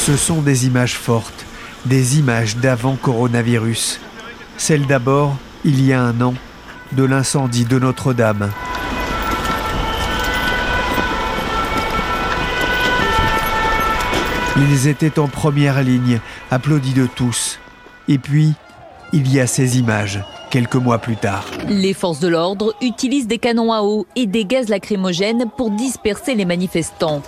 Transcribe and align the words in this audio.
Ce 0.00 0.16
sont 0.16 0.40
des 0.40 0.66
images 0.66 0.96
fortes, 0.96 1.44
des 1.84 2.18
images 2.18 2.56
d'avant 2.56 2.96
coronavirus. 2.96 4.00
Celle 4.56 4.86
d'abord, 4.86 5.36
il 5.62 5.84
y 5.84 5.92
a 5.92 6.00
un 6.00 6.18
an, 6.22 6.32
de 6.92 7.04
l'incendie 7.04 7.66
de 7.66 7.78
Notre-Dame. 7.78 8.50
Ils 14.56 14.88
étaient 14.88 15.18
en 15.18 15.28
première 15.28 15.82
ligne, 15.82 16.18
applaudis 16.50 16.94
de 16.94 17.06
tous. 17.06 17.58
Et 18.08 18.16
puis, 18.16 18.54
il 19.12 19.30
y 19.30 19.38
a 19.38 19.46
ces 19.46 19.78
images, 19.78 20.24
quelques 20.50 20.76
mois 20.76 20.98
plus 20.98 21.16
tard. 21.16 21.44
Les 21.68 21.92
forces 21.92 22.20
de 22.20 22.28
l'ordre 22.28 22.74
utilisent 22.80 23.28
des 23.28 23.38
canons 23.38 23.70
à 23.70 23.82
eau 23.82 24.06
et 24.16 24.26
des 24.26 24.46
gaz 24.46 24.70
lacrymogènes 24.70 25.44
pour 25.58 25.70
disperser 25.70 26.34
les 26.34 26.46
manifestants. 26.46 27.20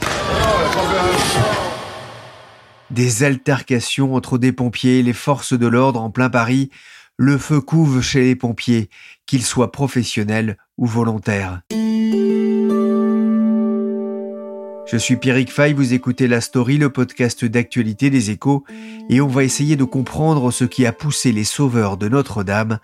Des 2.92 3.24
altercations 3.24 4.14
entre 4.14 4.36
des 4.36 4.52
pompiers 4.52 4.98
et 4.98 5.02
les 5.02 5.14
forces 5.14 5.54
de 5.54 5.66
l'ordre 5.66 6.02
en 6.02 6.10
plein 6.10 6.28
Paris. 6.28 6.70
Le 7.16 7.38
feu 7.38 7.60
couve 7.62 8.02
chez 8.02 8.20
les 8.20 8.36
pompiers, 8.36 8.90
qu'ils 9.24 9.44
soient 9.44 9.72
professionnels 9.72 10.58
ou 10.76 10.86
volontaires. 10.86 11.62
Je 14.92 14.98
suis 14.98 15.16
Pierrick 15.16 15.50
Fay, 15.50 15.72
vous 15.72 15.94
écoutez 15.94 16.28
La 16.28 16.42
Story, 16.42 16.76
le 16.76 16.90
podcast 16.90 17.46
d'actualité 17.46 18.10
des 18.10 18.30
échos, 18.30 18.64
et 19.08 19.22
on 19.22 19.28
va 19.28 19.42
essayer 19.42 19.76
de 19.76 19.84
comprendre 19.84 20.50
ce 20.50 20.64
qui 20.64 20.84
a 20.84 20.92
poussé 20.92 21.32
les 21.32 21.44
sauveurs 21.44 21.96
de 21.96 22.10
Notre-Dame 22.10 22.78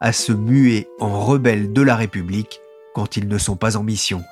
à 0.00 0.12
se 0.12 0.32
muer 0.32 0.88
en 0.98 1.20
rebelles 1.20 1.72
de 1.72 1.82
la 1.82 1.94
République 1.94 2.60
quand 2.96 3.16
ils 3.16 3.28
ne 3.28 3.38
sont 3.38 3.56
pas 3.56 3.76
en 3.76 3.84
mission. 3.84 4.24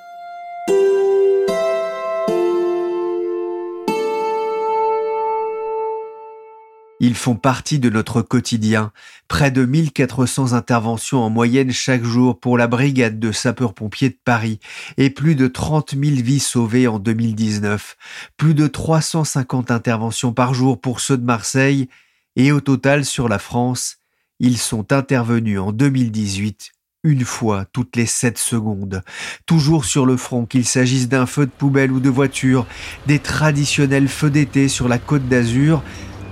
Ils 7.03 7.15
font 7.15 7.33
partie 7.33 7.79
de 7.79 7.89
notre 7.89 8.21
quotidien. 8.21 8.91
Près 9.27 9.49
de 9.49 9.65
1400 9.65 10.53
interventions 10.53 11.23
en 11.23 11.31
moyenne 11.31 11.71
chaque 11.71 12.03
jour 12.03 12.39
pour 12.39 12.59
la 12.59 12.67
brigade 12.67 13.19
de 13.19 13.31
sapeurs-pompiers 13.31 14.09
de 14.09 14.19
Paris 14.23 14.59
et 14.97 15.09
plus 15.09 15.33
de 15.33 15.47
30 15.47 15.95
000 15.99 16.17
vies 16.17 16.39
sauvées 16.39 16.87
en 16.87 16.99
2019. 16.99 17.97
Plus 18.37 18.53
de 18.53 18.67
350 18.67 19.71
interventions 19.71 20.31
par 20.31 20.53
jour 20.53 20.79
pour 20.79 20.99
ceux 20.99 21.17
de 21.17 21.25
Marseille 21.25 21.89
et 22.35 22.51
au 22.51 22.61
total 22.61 23.03
sur 23.03 23.27
la 23.27 23.39
France, 23.39 23.97
ils 24.39 24.59
sont 24.59 24.93
intervenus 24.93 25.59
en 25.59 25.71
2018 25.71 26.71
une 27.03 27.25
fois 27.25 27.65
toutes 27.73 27.95
les 27.95 28.05
7 28.05 28.37
secondes. 28.37 29.01
Toujours 29.47 29.85
sur 29.85 30.05
le 30.05 30.17
front, 30.17 30.45
qu'il 30.45 30.65
s'agisse 30.65 31.09
d'un 31.09 31.25
feu 31.25 31.47
de 31.47 31.51
poubelle 31.51 31.91
ou 31.91 31.99
de 31.99 32.09
voiture, 32.09 32.67
des 33.07 33.17
traditionnels 33.17 34.07
feux 34.07 34.29
d'été 34.29 34.67
sur 34.67 34.87
la 34.87 34.99
côte 34.99 35.27
d'Azur, 35.27 35.81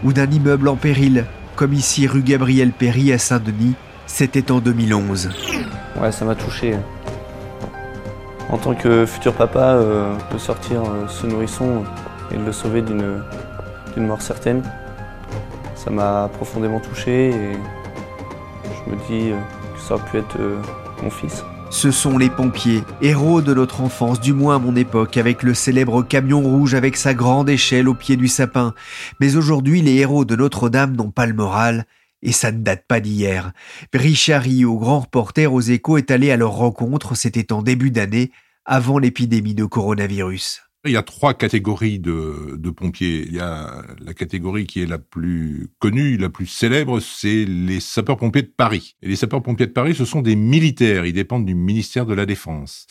ou 0.03 0.13
d'un 0.13 0.29
immeuble 0.29 0.67
en 0.67 0.75
péril, 0.75 1.25
comme 1.55 1.73
ici 1.73 2.07
rue 2.07 2.21
Gabriel 2.21 2.71
Péry 2.71 3.11
à 3.11 3.17
Saint-Denis, 3.17 3.75
c'était 4.07 4.51
en 4.51 4.59
2011. 4.59 5.29
Ouais, 6.01 6.11
ça 6.11 6.25
m'a 6.25 6.35
touché. 6.35 6.75
En 8.49 8.57
tant 8.57 8.73
que 8.73 9.05
futur 9.05 9.33
papa, 9.33 9.73
euh, 9.75 10.15
de 10.33 10.37
sortir 10.37 10.81
euh, 10.81 11.07
ce 11.07 11.27
nourrisson 11.27 11.83
et 12.31 12.37
de 12.37 12.43
le 12.43 12.51
sauver 12.51 12.81
d'une 12.81 13.23
mort 13.97 14.21
certaine, 14.21 14.63
ça 15.75 15.91
m'a 15.91 16.29
profondément 16.33 16.79
touché 16.79 17.29
et 17.29 17.57
je 18.65 18.91
me 18.91 18.95
dis 19.07 19.31
euh, 19.31 19.37
que 19.75 19.81
ça 19.81 19.95
aurait 19.95 20.03
pu 20.05 20.17
être 20.17 20.37
mon 21.03 21.09
fils. 21.09 21.43
Ce 21.71 21.91
sont 21.91 22.17
les 22.17 22.31
pompiers, 22.31 22.83
héros 23.01 23.41
de 23.41 23.53
notre 23.53 23.81
enfance, 23.81 24.19
du 24.19 24.33
moins 24.33 24.55
à 24.55 24.59
mon 24.59 24.75
époque, 24.75 25.17
avec 25.17 25.43
le 25.43 25.53
célèbre 25.53 26.01
camion 26.01 26.41
rouge 26.41 26.73
avec 26.73 26.97
sa 26.97 27.13
grande 27.13 27.47
échelle 27.47 27.87
au 27.87 27.93
pied 27.93 28.17
du 28.17 28.27
sapin. 28.27 28.73
Mais 29.19 29.35
aujourd'hui, 29.35 29.81
les 29.81 29.95
héros 29.97 30.25
de 30.25 30.35
Notre-Dame 30.35 30.95
n'ont 30.95 31.11
pas 31.11 31.27
le 31.27 31.33
moral, 31.33 31.85
et 32.23 32.31
ça 32.31 32.51
ne 32.51 32.57
date 32.57 32.85
pas 32.87 32.99
d'hier. 32.99 33.53
Richard 33.93 34.41
Rio, 34.41 34.77
grand 34.77 35.01
reporter 35.01 35.53
aux 35.53 35.61
échos, 35.61 35.97
est 35.97 36.11
allé 36.11 36.31
à 36.31 36.37
leur 36.37 36.51
rencontre, 36.51 37.15
c'était 37.15 37.53
en 37.53 37.61
début 37.61 37.91
d'année, 37.91 38.31
avant 38.65 38.97
l'épidémie 38.97 39.55
de 39.55 39.65
coronavirus. 39.65 40.68
Il 40.85 40.91
y 40.91 40.97
a 40.97 41.03
trois 41.03 41.33
catégories 41.33 41.99
de, 41.99 42.69
pompiers. 42.69 43.25
Il 43.27 43.33
y 43.33 43.41
a 43.41 43.83
la 43.99 44.13
catégorie 44.13 44.65
qui 44.65 44.81
est 44.81 44.85
la 44.85 44.97
plus 44.97 45.67
connue, 45.79 46.15
la 46.15 46.29
plus 46.29 46.45
célèbre, 46.45 47.01
c'est 47.01 47.43
les 47.43 47.81
sapeurs-pompiers 47.81 48.43
de 48.43 48.53
Paris. 48.55 48.95
Et 49.01 49.09
les 49.09 49.17
sapeurs-pompiers 49.17 49.67
de 49.67 49.73
Paris, 49.73 49.93
ce 49.93 50.05
sont 50.05 50.21
des 50.21 50.37
militaires. 50.37 51.05
Ils 51.05 51.11
dépendent 51.11 51.45
du 51.45 51.53
ministère 51.53 52.05
de 52.05 52.13
la 52.13 52.25
Défense. 52.25 52.87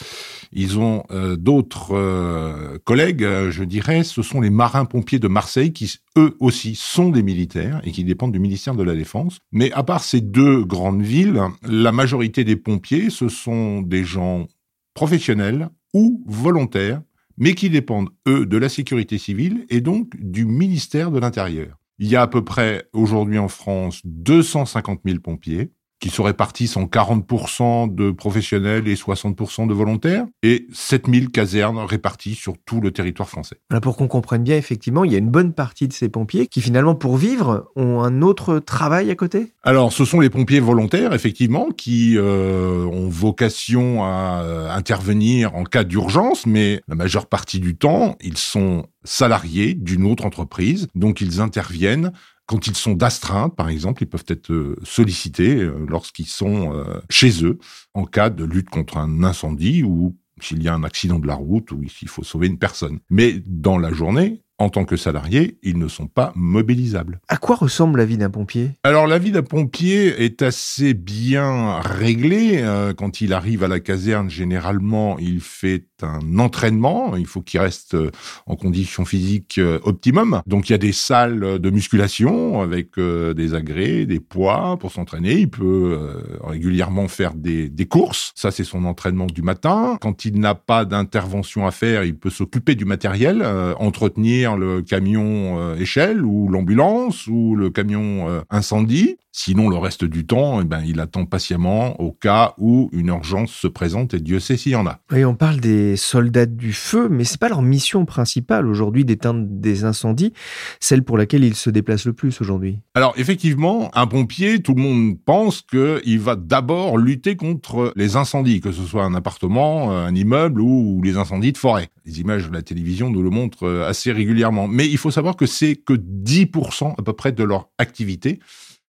Ils 0.53 0.79
ont 0.79 1.05
euh, 1.11 1.37
d'autres 1.37 1.93
euh, 1.95 2.77
collègues, 2.85 3.25
euh, 3.25 3.51
je 3.51 3.65
dirais, 3.65 4.05
ce 4.05 4.21
sont 4.21 4.43
les 4.43 4.51
marins-pompiers 4.51 5.19
de 5.19 5.29
Marseille 5.29 5.73
qui, 5.73 5.95
eux 6.19 6.37
aussi, 6.41 6.75
sont 6.75 7.09
des 7.09 7.23
militaires 7.23 7.81
et 7.85 7.91
qui 7.91 8.05
dépendent 8.05 8.33
du 8.33 8.39
ministère 8.39 8.75
de 8.75 8.83
la 8.83 8.95
Défense. 8.95 9.39
Mais 9.51 9.73
à 9.73 9.83
part 9.83 10.05
ces 10.05 10.21
deux 10.21 10.63
grandes 10.63 11.03
villes, 11.03 11.41
la 11.63 11.93
majorité 11.93 12.45
des 12.45 12.57
pompiers, 12.57 13.09
ce 13.09 13.31
sont 13.31 13.81
des 13.81 14.05
gens 14.05 14.47
professionnels 14.93 15.71
ou 15.95 16.23
volontaires 16.27 17.01
mais 17.39 17.55
qui 17.55 17.71
dépendent, 17.71 18.11
eux, 18.27 18.47
de 18.47 18.57
la 18.57 18.69
sécurité 18.69 19.19
civile 19.19 19.65
et 19.71 19.81
donc 19.81 20.17
du 20.19 20.45
ministère 20.45 21.11
de 21.11 21.19
l'Intérieur. 21.19 21.79
Il 21.99 22.09
y 22.09 22.17
a 22.17 22.23
à 22.23 22.27
peu 22.27 22.45
près 22.45 22.85
aujourd'hui 22.93 23.39
en 23.39 23.49
France 23.49 24.01
250 24.05 25.01
000 25.05 25.21
pompiers 25.21 25.73
qui 26.01 26.11
se 26.11 26.23
répartissent 26.23 26.77
en 26.77 26.85
40% 26.85 27.95
de 27.95 28.11
professionnels 28.11 28.89
et 28.89 28.95
60% 28.95 29.67
de 29.67 29.75
volontaires, 29.75 30.27
et 30.43 30.67
7000 30.73 31.31
casernes 31.31 31.79
réparties 31.79 32.35
sur 32.35 32.55
tout 32.65 32.81
le 32.81 32.91
territoire 32.91 33.29
français. 33.29 33.57
pour 33.83 33.97
qu'on 33.97 34.09
comprenne 34.09 34.43
bien, 34.43 34.57
effectivement, 34.57 35.05
il 35.05 35.13
y 35.13 35.15
a 35.15 35.19
une 35.19 35.31
bonne 35.31 35.53
partie 35.53 35.89
de 35.89 35.93
ces 35.93 36.09
pompiers 36.09 36.47
qui, 36.47 36.61
finalement, 36.61 36.95
pour 36.95 37.17
vivre, 37.17 37.71
ont 37.77 38.03
un 38.03 38.23
autre 38.23 38.59
travail 38.59 39.11
à 39.11 39.15
côté? 39.15 39.53
Alors, 39.63 39.93
ce 39.93 40.05
sont 40.05 40.21
les 40.21 40.31
pompiers 40.31 40.61
volontaires, 40.61 41.13
effectivement, 41.13 41.69
qui 41.71 42.17
euh, 42.17 42.85
ont 42.85 43.09
vocation 43.09 44.05
à 44.05 44.43
euh, 44.45 44.71
intervenir 44.71 45.55
en 45.55 45.65
cas 45.65 45.85
d'urgence, 45.85 46.47
mais 46.47 46.81
la 46.89 46.95
majeure 46.95 47.27
partie 47.27 47.61
du 47.61 47.77
temps, 47.77 48.17
ils 48.21 48.39
sont 48.39 48.87
salariés 49.05 49.75
d'une 49.75 50.05
autre 50.05 50.25
entreprise, 50.25 50.89
donc 50.95 51.21
ils 51.21 51.41
interviennent 51.41 52.13
quand 52.49 52.67
ils 52.67 52.75
sont 52.75 52.95
d'astreinte, 52.95 53.55
par 53.55 53.69
exemple, 53.69 54.03
ils 54.03 54.09
peuvent 54.09 54.25
être 54.27 54.51
euh, 54.51 54.75
sollicités 54.83 55.57
euh, 55.57 55.85
lorsqu'ils 55.87 56.27
sont 56.27 56.75
euh, 56.75 56.99
chez 57.11 57.45
eux 57.45 57.59
en 57.93 58.07
cas 58.07 58.31
de 58.31 58.43
lutte 58.43 58.71
contre 58.71 58.97
un 58.97 59.23
incendie 59.23 59.83
ou 59.85 60.17
s'il 60.41 60.63
y 60.63 60.69
a 60.69 60.75
un 60.75 60.83
accident 60.83 61.19
de 61.19 61.27
la 61.27 61.35
route 61.35 61.71
ou 61.73 61.87
s'il 61.89 62.09
faut 62.09 62.25
sauver 62.25 62.47
une 62.47 62.59
personne. 62.59 63.01
Mais 63.11 63.43
dans 63.45 63.77
la 63.77 63.93
journée, 63.93 64.43
en 64.59 64.71
tant 64.71 64.85
que 64.85 64.97
salariés, 64.97 65.59
ils 65.63 65.79
ne 65.79 65.87
sont 65.87 66.09
pas 66.09 66.33
mobilisables. 66.35 67.21
À 67.29 67.37
quoi 67.37 67.55
ressemble 67.55 67.99
la 67.99 68.05
vie 68.05 68.19
d'un 68.19 68.31
pompier? 68.31 68.73
Alors 68.83 69.07
la 69.07 69.19
vie 69.19 69.31
d'un 69.31 69.43
pompier 69.43 70.25
est 70.25 70.43
assez 70.43 70.95
bien 70.95 71.79
réglée. 71.81 72.59
Euh, 72.63 72.93
quand 72.93 73.21
il 73.21 73.33
arrive 73.33 73.63
à 73.63 73.69
la 73.69 73.79
caserne, 73.79 74.29
généralement, 74.29 75.17
il 75.21 75.41
fait 75.41 75.85
un 76.03 76.39
entraînement. 76.39 77.17
Il 77.17 77.27
faut 77.27 77.41
qu'il 77.41 77.61
reste 77.61 77.95
euh, 77.95 78.11
en 78.47 78.57
condition 78.57 79.05
physique 79.05 79.59
euh, 79.59 79.79
optimum. 79.85 80.43
Donc 80.47 80.69
il 80.69 80.73
y 80.73 80.75
a 80.75 80.79
des 80.79 80.93
salles 80.93 81.61
de 81.61 81.71
musculation 81.71 82.61
avec 82.61 82.99
des 82.99 83.55
agrès, 83.55 84.07
des 84.07 84.21
poids 84.21 84.77
pour 84.81 84.91
s'entraîner. 84.93 85.35
Il 85.35 85.51
peut 85.51 85.99
régulièrement 86.43 87.07
faire 87.07 87.35
des, 87.35 87.69
des 87.69 87.87
courses. 87.87 88.33
Ça, 88.35 88.51
c'est 88.51 88.65
son 88.65 88.85
entraînement 88.85 89.27
du 89.27 89.43
matin. 89.43 89.99
Quand 90.01 90.25
il 90.25 90.41
n'a 90.41 90.55
pas 90.55 90.85
d'intervention 90.85 91.67
à 91.67 91.71
faire, 91.71 92.05
il 92.05 92.17
peut 92.17 92.31
s'occuper 92.31 92.75
du 92.75 92.85
matériel, 92.85 93.45
entretenir 93.79 94.48
le 94.57 94.83
camion 94.83 95.59
euh, 95.61 95.77
échelle 95.77 96.25
ou 96.25 96.49
l'ambulance 96.49 97.27
ou 97.27 97.55
le 97.57 97.71
camion 97.71 98.29
euh, 98.29 98.41
incendie. 98.51 99.19
Sinon, 99.39 99.69
le 99.69 99.77
reste 99.77 100.05
du 100.05 100.27
temps, 100.27 100.61
eh 100.61 100.65
ben, 100.65 100.83
il 100.85 100.99
attend 100.99 101.25
patiemment 101.25 101.99
au 102.01 102.11
cas 102.11 102.55
où 102.59 102.91
une 102.93 103.07
urgence 103.07 103.53
se 103.53 103.69
présente 103.69 104.13
et 104.13 104.19
Dieu 104.19 104.41
sait 104.41 104.57
s'il 104.57 104.73
y 104.73 104.75
en 104.75 104.85
a. 104.85 104.99
Et 105.15 105.25
on 105.25 105.37
parle 105.37 105.61
des 105.61 105.97
soldats 105.97 106.45
du 106.45 106.73
feu, 106.73 107.09
mais 107.09 107.23
c'est 107.23 107.39
pas 107.39 107.49
leur 107.49 107.63
mission 107.63 108.05
principale 108.05 108.67
aujourd'hui 108.67 109.05
d'éteindre 109.05 109.47
des 109.49 109.85
incendies, 109.85 110.33
celle 110.81 111.05
pour 111.05 111.17
laquelle 111.17 111.45
ils 111.45 111.55
se 111.55 111.71
déplacent 111.71 112.07
le 112.07 112.15
plus 112.15 112.41
aujourd'hui. 112.41 112.81
Alors 112.97 113.15
effectivement, 113.17 113.93
un 113.95 114.09
pompier, 114.09 114.61
tout 114.61 114.75
le 114.75 114.83
monde 114.83 115.17
pense 115.25 115.63
qu'il 115.63 116.19
va 116.19 116.35
d'abord 116.35 116.99
lutter 116.99 117.37
contre 117.37 117.93
les 117.95 118.17
incendies, 118.17 118.61
que 118.61 118.73
ce 118.73 118.83
soit 118.83 119.05
un 119.05 119.15
appartement, 119.15 119.97
un 119.97 120.17
immeuble 120.17 120.61
ou 120.61 121.01
les 121.05 121.17
incendies 121.17 121.53
de 121.53 121.59
forêt. 121.59 121.91
Les 122.05 122.19
images 122.19 122.49
de 122.49 122.53
la 122.53 122.63
télévision 122.63 123.09
nous 123.09 123.23
le 123.23 123.31
montrent 123.31 123.69
euh, 123.69 123.89
assez 123.89 124.11
régulièrement. 124.11 124.67
Mais 124.67 124.89
il 124.89 124.99
faut 124.99 125.11
savoir 125.13 125.37
que 125.37 125.47
c'est 125.47 125.77
que 125.77 125.93
10% 125.93 126.95
à 126.99 127.03
peu 127.03 127.13
près 127.13 127.31
de 127.31 127.45
leur 127.45 127.69
activité. 127.79 128.41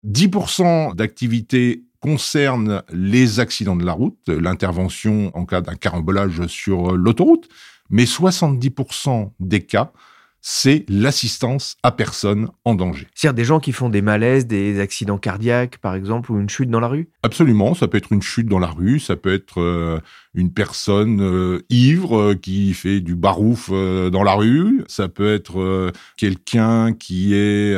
10% 0.05 0.95
d'activité 0.95 1.83
concerne 1.99 2.83
les 2.93 3.39
accidents 3.39 3.75
de 3.75 3.85
la 3.85 3.93
route, 3.93 4.29
l'intervention 4.29 5.31
en 5.35 5.45
cas 5.45 5.61
d'un 5.61 5.75
carambolage 5.75 6.47
sur 6.47 6.95
l'autoroute, 6.95 7.49
mais 7.89 8.05
70% 8.05 9.31
des 9.39 9.61
cas 9.65 9.91
c'est 10.41 10.85
l'assistance 10.87 11.77
à 11.83 11.91
personne 11.91 12.49
en 12.65 12.75
danger. 12.75 13.07
C'est-à-dire 13.13 13.35
des 13.35 13.43
gens 13.43 13.59
qui 13.59 13.71
font 13.71 13.89
des 13.89 14.01
malaises, 14.01 14.47
des 14.47 14.79
accidents 14.79 15.17
cardiaques, 15.17 15.77
par 15.77 15.95
exemple, 15.95 16.31
ou 16.31 16.39
une 16.39 16.49
chute 16.49 16.69
dans 16.69 16.79
la 16.79 16.87
rue? 16.87 17.09
Absolument, 17.23 17.73
ça 17.73 17.87
peut 17.87 17.97
être 17.97 18.11
une 18.11 18.21
chute 18.21 18.47
dans 18.47 18.59
la 18.59 18.67
rue, 18.67 18.99
ça 18.99 19.15
peut 19.15 19.33
être 19.33 19.61
euh, 19.61 19.99
une 20.33 20.51
personne 20.51 21.21
euh, 21.21 21.65
ivre 21.69 22.17
euh, 22.17 22.35
qui 22.35 22.73
fait 22.73 23.01
du 23.01 23.15
barouf 23.15 23.69
dans 23.69 24.23
la 24.23 24.33
rue, 24.33 24.83
ça 24.87 25.07
peut 25.07 25.33
être 25.33 25.91
quelqu'un 26.17 26.93
qui 26.93 27.33
est 27.33 27.75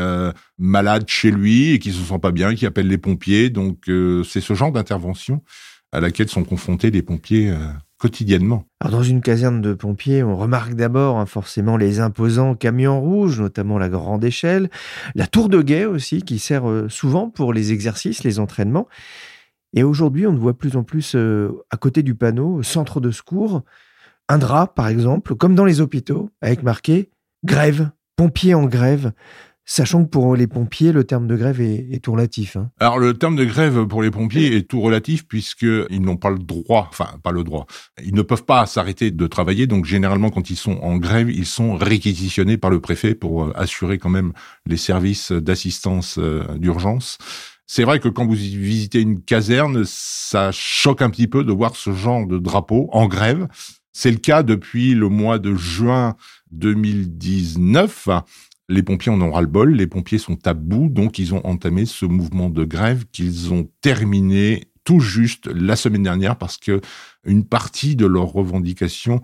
malade 0.57 1.05
chez 1.07 1.31
lui 1.31 1.71
et 1.71 1.79
qui 1.79 1.91
se 1.91 2.03
sent 2.03 2.19
pas 2.19 2.31
bien, 2.31 2.55
qui 2.55 2.65
appelle 2.65 2.87
les 2.87 2.97
pompiers. 2.97 3.49
Donc 3.49 3.89
c'est 4.25 4.41
ce 4.41 4.53
genre 4.53 4.71
d'intervention 4.71 5.41
à 5.91 5.99
laquelle 5.99 6.29
sont 6.29 6.43
confrontés 6.43 6.91
les 6.91 7.01
pompiers 7.01 7.53
dans 8.89 9.03
une 9.03 9.21
caserne 9.21 9.61
de 9.61 9.73
pompiers, 9.73 10.23
on 10.23 10.35
remarque 10.35 10.73
d'abord 10.73 11.19
hein, 11.19 11.27
forcément 11.27 11.77
les 11.77 11.99
imposants 11.99 12.55
camions 12.55 12.99
rouges, 12.99 13.39
notamment 13.39 13.77
la 13.77 13.89
grande 13.89 14.23
échelle, 14.23 14.69
la 15.13 15.27
tour 15.27 15.49
de 15.49 15.61
guet 15.61 15.85
aussi, 15.85 16.23
qui 16.23 16.39
sert 16.39 16.67
euh, 16.67 16.89
souvent 16.89 17.29
pour 17.29 17.53
les 17.53 17.71
exercices, 17.71 18.23
les 18.23 18.39
entraînements. 18.39 18.87
Et 19.73 19.83
aujourd'hui, 19.83 20.25
on 20.25 20.35
voit 20.35 20.57
plus 20.57 20.75
en 20.75 20.83
plus 20.83 21.13
euh, 21.15 21.51
à 21.69 21.77
côté 21.77 22.01
du 22.01 22.15
panneau, 22.15 22.63
centre 22.63 22.99
de 23.01 23.11
secours, 23.11 23.61
un 24.27 24.37
drap 24.37 24.73
par 24.73 24.87
exemple, 24.87 25.35
comme 25.35 25.55
dans 25.55 25.65
les 25.65 25.79
hôpitaux, 25.79 26.31
avec 26.41 26.63
marqué 26.63 27.11
grève, 27.43 27.91
pompiers 28.15 28.55
en 28.55 28.65
grève. 28.65 29.11
Sachant 29.65 30.03
que 30.03 30.09
pour 30.09 30.35
les 30.35 30.47
pompiers, 30.47 30.91
le 30.91 31.03
terme 31.03 31.27
de 31.27 31.35
grève 31.35 31.61
est, 31.61 32.03
tout 32.03 32.13
relatif. 32.13 32.57
Hein. 32.57 32.71
Alors 32.79 32.97
le 32.97 33.13
terme 33.13 33.35
de 33.35 33.45
grève 33.45 33.85
pour 33.85 34.01
les 34.01 34.09
pompiers 34.09 34.55
est 34.55 34.67
tout 34.67 34.81
relatif 34.81 35.27
puisqu'ils 35.27 36.01
n'ont 36.01 36.17
pas 36.17 36.31
le 36.31 36.39
droit, 36.39 36.87
enfin 36.89 37.09
pas 37.23 37.31
le 37.31 37.43
droit, 37.43 37.67
ils 38.03 38.15
ne 38.15 38.23
peuvent 38.23 38.43
pas 38.43 38.65
s'arrêter 38.65 39.11
de 39.11 39.27
travailler. 39.27 39.67
Donc 39.67 39.85
généralement 39.85 40.29
quand 40.29 40.49
ils 40.49 40.57
sont 40.57 40.77
en 40.81 40.97
grève, 40.97 41.29
ils 41.29 41.45
sont 41.45 41.75
réquisitionnés 41.75 42.57
par 42.57 42.71
le 42.71 42.81
préfet 42.81 43.13
pour 43.13 43.43
euh, 43.43 43.53
assurer 43.55 43.97
quand 43.97 44.09
même 44.09 44.33
les 44.65 44.77
services 44.77 45.31
d'assistance 45.31 46.17
euh, 46.17 46.43
d'urgence. 46.57 47.17
C'est 47.67 47.83
vrai 47.83 47.99
que 47.99 48.09
quand 48.09 48.25
vous 48.25 48.33
visitez 48.33 48.99
une 48.99 49.21
caserne, 49.21 49.83
ça 49.85 50.51
choque 50.51 51.01
un 51.01 51.09
petit 51.09 51.27
peu 51.27 51.45
de 51.45 51.53
voir 51.53 51.75
ce 51.77 51.93
genre 51.93 52.27
de 52.27 52.37
drapeau 52.37 52.89
en 52.91 53.07
grève. 53.07 53.47
C'est 53.93 54.11
le 54.11 54.17
cas 54.17 54.43
depuis 54.43 54.93
le 54.93 55.07
mois 55.07 55.39
de 55.39 55.55
juin 55.55 56.15
2019 56.51 58.09
les 58.71 58.83
pompiers 58.83 59.11
en 59.11 59.21
ont 59.21 59.31
ras-le-bol, 59.31 59.73
les 59.73 59.87
pompiers 59.87 60.17
sont 60.17 60.47
à 60.47 60.53
bout, 60.53 60.87
donc 60.89 61.19
ils 61.19 61.33
ont 61.33 61.45
entamé 61.45 61.85
ce 61.85 62.05
mouvement 62.05 62.49
de 62.49 62.63
grève 62.63 63.05
qu'ils 63.11 63.53
ont 63.53 63.67
terminé 63.81 64.70
tout 64.83 64.99
juste 64.99 65.47
la 65.47 65.75
semaine 65.75 66.03
dernière 66.03 66.37
parce 66.37 66.57
que 66.57 66.81
une 67.23 67.45
partie 67.45 67.95
de 67.95 68.05
leurs 68.05 68.31
revendications 68.31 69.21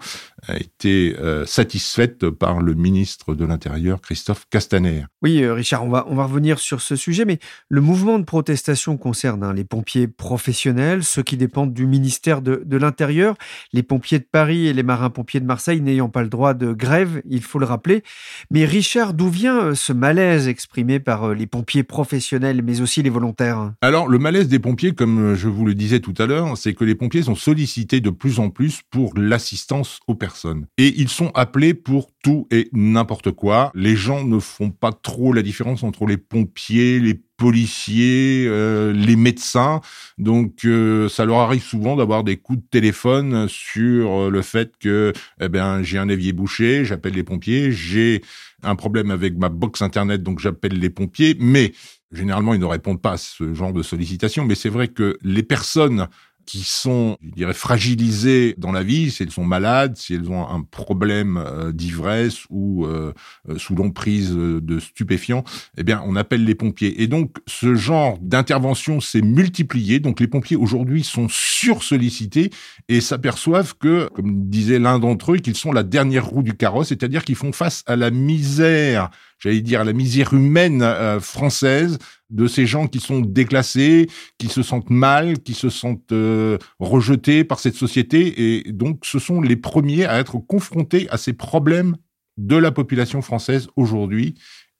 a 0.48 0.56
été 0.56 1.16
euh, 1.18 1.46
satisfaite 1.46 2.30
par 2.30 2.62
le 2.62 2.76
ministre 2.76 3.34
de 3.34 3.44
l'Intérieur, 3.44 4.02
Christophe 4.02 4.46
Castaner. 4.50 5.06
Oui, 5.24 5.42
euh, 5.42 5.54
Richard, 5.54 5.84
on 5.84 5.90
va, 5.90 6.06
on 6.08 6.16
va 6.16 6.26
revenir 6.26 6.60
sur 6.60 6.82
ce 6.82 6.96
sujet, 6.96 7.26
mais 7.26 7.40
le 7.70 7.82
mouvement 7.82 8.20
de 8.20 8.24
protestation 8.24 8.98
concerne 8.98 9.44
hein, 9.44 9.54
les 9.54 9.64
pompiers 9.64 10.08
professionnels, 10.08 11.04
ceux 11.04 11.24
qui 11.24 11.38
dépendent 11.38 11.74
du 11.74 11.88
ministère 11.88 12.42
de, 12.42 12.62
de 12.64 12.78
l'Intérieur, 12.78 13.36
les 13.74 13.84
pompiers 13.84 14.20
de 14.20 14.28
Paris 14.32 14.68
et 14.68 14.74
les 14.74 14.84
marins-pompiers 14.84 15.40
de 15.40 15.46
Marseille 15.46 15.82
n'ayant 15.82 16.10
pas 16.10 16.22
le 16.22 16.30
droit 16.30 16.54
de 16.54 16.74
grève, 16.74 17.22
il 17.28 17.42
faut 17.42 17.60
le 17.60 17.66
rappeler. 17.66 18.04
Mais 18.52 18.66
Richard, 18.66 19.16
d'où 19.16 19.30
vient 19.30 19.60
euh, 19.60 19.76
ce 19.76 19.92
malaise 19.92 20.48
exprimé 20.48 21.00
par 21.00 21.34
les 21.34 21.48
pompiers 21.48 21.84
professionnels, 21.84 22.62
mais 22.62 22.82
aussi 22.82 23.02
les 23.02 23.10
volontaires? 23.10 23.74
Alors, 23.82 24.08
le 24.08 24.20
malaise 24.20 24.48
des 24.48 24.60
pompiers, 24.60 24.94
comme 24.94 25.34
je 25.34 25.47
vous 25.50 25.66
le 25.66 25.76
disais 25.76 26.00
tout 26.00 26.14
à 26.18 26.26
l'heure, 26.26 26.58
c'est 26.58 26.74
que 26.74 26.84
les 26.84 26.96
pompiers 26.96 27.24
sont 27.24 27.36
sollicités 27.36 28.02
de 28.02 28.10
plus 28.10 28.40
en 28.40 28.50
plus 28.50 28.82
pour 28.90 29.14
l'assistance 29.18 30.00
aux 30.08 30.16
personnes. 30.16 30.68
Et 30.78 30.94
ils 30.98 31.10
sont 31.10 31.32
appelés 31.34 31.74
pour 31.74 32.12
tout 32.24 32.48
et 32.52 32.70
n'importe 32.74 33.32
quoi. 33.32 33.72
Les 33.74 33.96
gens 33.96 34.24
ne 34.24 34.40
font 34.40 34.72
pas 34.72 34.92
trop 34.92 35.34
la 35.34 35.42
différence 35.42 35.84
entre 35.84 36.06
les 36.06 36.18
pompiers, 36.18 37.00
les 37.00 37.22
policiers, 37.38 38.46
euh, 38.48 38.92
les 38.92 39.16
médecins. 39.16 39.80
Donc 40.18 40.66
euh, 40.66 41.08
ça 41.08 41.24
leur 41.24 41.38
arrive 41.38 41.64
souvent 41.64 41.96
d'avoir 41.96 42.24
des 42.24 42.38
coups 42.38 42.60
de 42.60 42.66
téléphone 42.70 43.48
sur 43.48 44.12
euh, 44.12 44.30
le 44.30 44.42
fait 44.42 44.74
que 44.80 45.14
eh 45.40 45.48
ben 45.48 45.84
j'ai 45.84 46.00
un 46.00 46.10
évier 46.10 46.34
bouché, 46.34 46.84
j'appelle 46.84 47.14
les 47.14 47.24
pompiers, 47.24 47.72
j'ai 47.72 48.24
un 48.64 48.76
problème 48.76 49.12
avec 49.12 49.38
ma 49.38 49.50
box 49.50 49.82
internet 49.84 50.24
donc 50.24 50.40
j'appelle 50.40 50.80
les 50.80 50.90
pompiers, 50.90 51.38
mais 51.40 51.74
généralement 52.12 52.54
ils 52.54 52.60
ne 52.60 52.66
répondent 52.66 53.02
pas 53.02 53.14
à 53.14 53.18
ce 53.18 53.54
genre 53.54 53.74
de 53.74 53.84
sollicitations 53.84 54.46
mais 54.46 54.56
c'est 54.56 54.70
vrai 54.70 54.88
que 54.88 55.18
les 55.24 55.44
personnes 55.44 56.08
qui 56.48 56.64
sont, 56.64 57.18
je 57.22 57.32
dirais, 57.32 57.54
fragilisées 57.54 58.56
dans 58.58 58.72
la 58.72 58.82
vie, 58.82 59.12
si 59.12 59.22
elles 59.22 59.32
sont 59.32 59.44
malades, 59.44 59.98
si 59.98 60.16
elles 60.16 60.32
ont 60.32 60.48
un 60.48 60.62
problème 60.62 61.38
euh, 61.38 61.72
d'ivresse 61.74 62.46
ou 62.50 62.86
euh, 62.86 63.14
euh, 63.50 63.58
sous 63.58 63.76
l'emprise 63.76 64.34
de 64.34 64.80
stupéfiants, 64.80 65.44
eh 65.78 65.84
bien, 65.84 66.02
on 66.06 66.16
appelle 66.16 66.46
les 66.46 66.56
pompiers. 66.56 67.04
Et 67.04 67.08
donc, 67.08 67.36
ce 67.48 67.76
genre 67.76 68.18
d'intervention 68.22 69.02
s'est 69.02 69.22
multiplié. 69.22 70.00
Donc, 70.00 70.22
les 70.22 70.28
pompiers 70.28 70.56
aujourd'hui 70.56 71.04
sont 71.04 71.28
sursollicités 71.30 72.50
et 72.88 73.02
s'aperçoivent 73.02 73.76
que, 73.78 74.10
comme 74.16 74.50
disait 74.50 74.80
l'un 74.80 75.00
d'entre 75.00 75.34
eux, 75.34 75.38
qu'ils 75.38 75.58
sont 75.58 75.74
la 75.74 75.84
dernière 75.84 76.26
roue 76.26 76.44
du 76.44 76.54
carrosse, 76.54 76.88
c'est-à-dire 76.88 77.26
qu'ils 77.26 77.36
font 77.36 77.52
face 77.52 77.84
à 77.88 77.98
la 77.98 78.10
misère 78.10 79.10
j'allais 79.40 79.62
dire, 79.62 79.84
la 79.84 79.94
misère 79.94 80.34
humaine 80.34 80.82
euh, 80.82 81.20
française 81.20 81.98
de 82.30 82.48
ces 82.48 82.66
gens 82.66 82.88
qui 82.88 83.00
sont 83.00 83.22
déclassés, 83.22 84.08
qui 84.38 84.48
se 84.48 84.62
sentent 84.62 84.90
mal, 84.90 85.40
qui 85.40 85.54
se 85.54 85.70
sentent 85.70 86.12
euh, 86.12 86.58
rejetés 86.80 87.44
par 87.44 87.60
cette 87.60 87.76
société. 87.76 88.58
Et 88.58 88.72
donc, 88.72 89.00
ce 89.04 89.20
sont 89.20 89.42
les 89.42 89.56
premiers 89.56 90.06
à 90.06 90.20
être 90.20 90.38
confrontés 90.38 91.08
à 91.10 91.18
ces 91.18 91.34
problèmes 91.34 91.96
de 92.38 92.56
la 92.56 92.72
population 92.72 93.22
française 93.22 93.68
aujourd'hui 93.76 94.36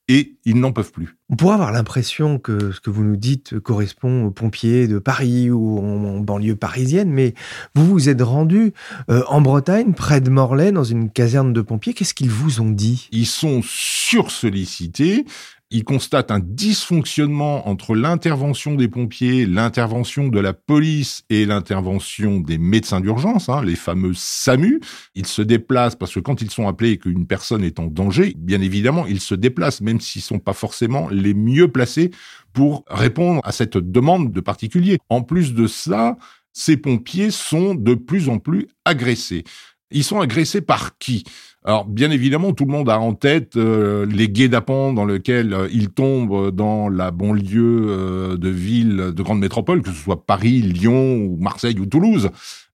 et 0.08 0.38
ils 0.46 0.60
n'en 0.60 0.72
peuvent 0.72 0.92
plus. 0.92 1.18
On 1.30 1.36
pourrait 1.36 1.56
avoir 1.56 1.72
l'impression 1.72 2.40
que 2.40 2.72
ce 2.72 2.80
que 2.80 2.90
vous 2.90 3.04
nous 3.04 3.18
dites 3.18 3.60
correspond 3.60 4.26
aux 4.26 4.32
pompiers 4.32 4.88
de 4.88 5.00
Paris 5.00 5.52
ou 5.52 5.80
en, 5.80 6.20
banlieue 6.20 6.56
parisienne, 6.56 7.12
mais 7.12 7.34
vous 7.76 7.86
vous 7.86 8.10
êtes 8.10 8.22
rendu 8.22 8.74
euh, 9.10 9.24
en 9.28 9.42
Bretagne, 9.42 9.94
près 9.94 10.22
de 10.22 10.30
Morlaix, 10.30 10.72
dans 10.72 10.86
une 10.86 11.10
caserne 11.10 11.52
de 11.52 11.62
pompiers. 11.62 11.94
Qu'est-ce 11.94 12.14
qu'ils 12.14 12.30
vous 12.30 12.62
ont 12.62 12.72
dit? 12.72 13.10
Ils 13.12 13.26
sont 13.26 13.62
sursollicités 13.64 15.26
il 15.70 15.84
constate 15.84 16.32
un 16.32 16.40
dysfonctionnement 16.40 17.68
entre 17.68 17.94
l'intervention 17.94 18.76
des 18.76 18.88
pompiers, 18.88 19.46
l'intervention 19.46 20.30
de 20.30 20.40
la 20.40 20.54
police 20.54 21.24
et 21.30 21.46
l'intervention 21.46 22.40
des 22.40 22.58
médecins 22.58 23.02
d'urgence, 23.02 23.50
hein, 23.50 23.62
les 23.64 23.76
fameux 23.76 24.14
SAMU. 24.14 24.80
Ils 25.14 25.26
se 25.26 25.42
déplacent 25.42 25.98
parce 25.98 26.14
que 26.14 26.22
quand 26.22 26.42
ils 26.42 26.52
sont 26.52 26.70
appelés 26.70 26.92
et 26.92 26.98
qu'une 26.98 27.28
personne 27.28 27.66
est 27.66 27.80
en 27.80 27.88
danger, 27.88 28.34
bien 28.38 28.62
évidemment, 28.62 29.06
ils 29.08 29.20
se 29.20 29.36
déplacent, 29.36 29.82
même 29.82 30.00
s'ils 30.00 30.22
sont 30.22 30.40
pas 30.40 30.54
forcément 30.54 31.10
les 31.10 31.34
mieux 31.34 31.70
placés 31.70 32.12
pour 32.54 32.86
répondre 32.90 33.42
à 33.44 33.52
cette 33.52 33.78
demande 33.78 34.32
de 34.32 34.40
particulier. 34.40 35.00
En 35.10 35.22
plus 35.22 35.54
de 35.54 35.68
ça, 35.68 36.18
ces 36.54 36.78
pompiers 36.78 37.30
sont 37.30 37.76
de 37.76 37.94
plus 37.94 38.30
en 38.30 38.40
plus 38.40 38.68
agressés. 38.86 39.44
Ils 39.92 40.04
sont 40.04 40.20
agressés 40.20 40.62
par 40.62 40.98
qui? 40.98 41.24
Alors, 41.68 41.84
bien 41.84 42.12
évidemment, 42.12 42.54
tout 42.54 42.64
le 42.64 42.72
monde 42.72 42.90
a 42.90 42.98
en 42.98 43.14
tête 43.14 43.58
euh, 43.58 44.06
les 44.06 44.30
guet-apens 44.30 44.94
dans 44.94 45.04
lesquels 45.04 45.54
euh, 45.54 45.68
ils 45.70 45.90
tombent 45.90 46.50
dans 46.50 46.88
la 46.88 47.12
banlieue 47.12 47.88
euh, 47.90 48.38
de 48.38 48.48
villes 48.48 49.12
de 49.14 49.22
grandes 49.22 49.42
métropoles, 49.42 49.82
que 49.82 49.92
ce 49.92 50.02
soit 50.02 50.26
Paris, 50.26 50.62
Lyon 50.62 51.18
ou 51.18 51.36
Marseille 51.42 51.78
ou 51.78 51.86
Toulouse. 51.86 52.30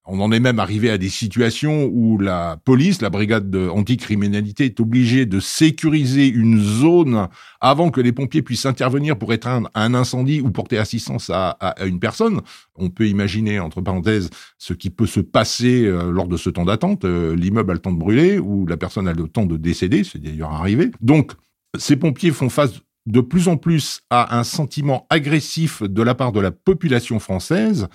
On 0.05 0.19
en 0.19 0.33
est 0.33 0.41
même 0.41 0.59
arrivé 0.59 0.89
à 0.89 0.97
des 0.97 1.07
situations 1.07 1.85
où 1.85 2.17
la 2.17 2.57
police, 2.65 3.01
la 3.01 3.09
brigade 3.09 3.49
de 3.49 3.69
anticriminalité 3.69 4.65
est 4.65 4.81
obligée 4.81 5.25
de 5.25 5.39
sécuriser 5.39 6.27
une 6.27 6.59
zone 6.59 7.29
avant 7.61 7.89
que 7.89 8.01
les 8.01 8.11
pompiers 8.11 8.41
puissent 8.41 8.65
intervenir 8.65 9.17
pour 9.17 9.31
éteindre 9.31 9.69
un 9.75 9.93
incendie 9.93 10.41
ou 10.41 10.51
porter 10.51 10.77
assistance 10.77 11.29
à, 11.33 11.57
une 11.85 12.01
personne. 12.01 12.41
On 12.75 12.89
peut 12.89 13.07
imaginer, 13.07 13.61
entre 13.61 13.79
parenthèses, 13.79 14.29
ce 14.57 14.73
qui 14.73 14.89
peut 14.89 15.05
se 15.05 15.21
passer 15.21 15.85
euh, 15.85 16.11
lors 16.11 16.27
de 16.27 16.35
ce 16.35 16.49
temps 16.49 16.65
d'attente. 16.65 17.05
Euh, 17.05 17.33
l'immeuble 17.33 17.71
a 17.71 17.73
le 17.75 17.79
temps 17.79 17.93
de 17.93 17.99
brûler 17.99 18.39
ou 18.39 18.65
la 18.65 18.75
personne 18.75 19.07
a 19.07 19.13
le 19.13 19.29
temps 19.29 19.45
de 19.45 19.55
décéder, 19.55 20.03
c'est 20.03 20.19
d'ailleurs 20.21 20.51
arrivé. 20.51 20.91
Donc, 20.99 21.31
ces 21.77 21.95
pompiers 21.95 22.31
font 22.31 22.49
face 22.49 22.73
de 23.05 23.21
plus 23.21 23.47
en 23.47 23.55
plus 23.55 24.01
à 24.09 24.37
un 24.37 24.43
sentiment 24.43 25.07
agressif 25.09 25.81
de 25.81 26.01
la 26.01 26.13
part 26.13 26.33
de 26.33 26.41
la 26.41 26.51
population 26.51 27.19
française, 27.19 27.87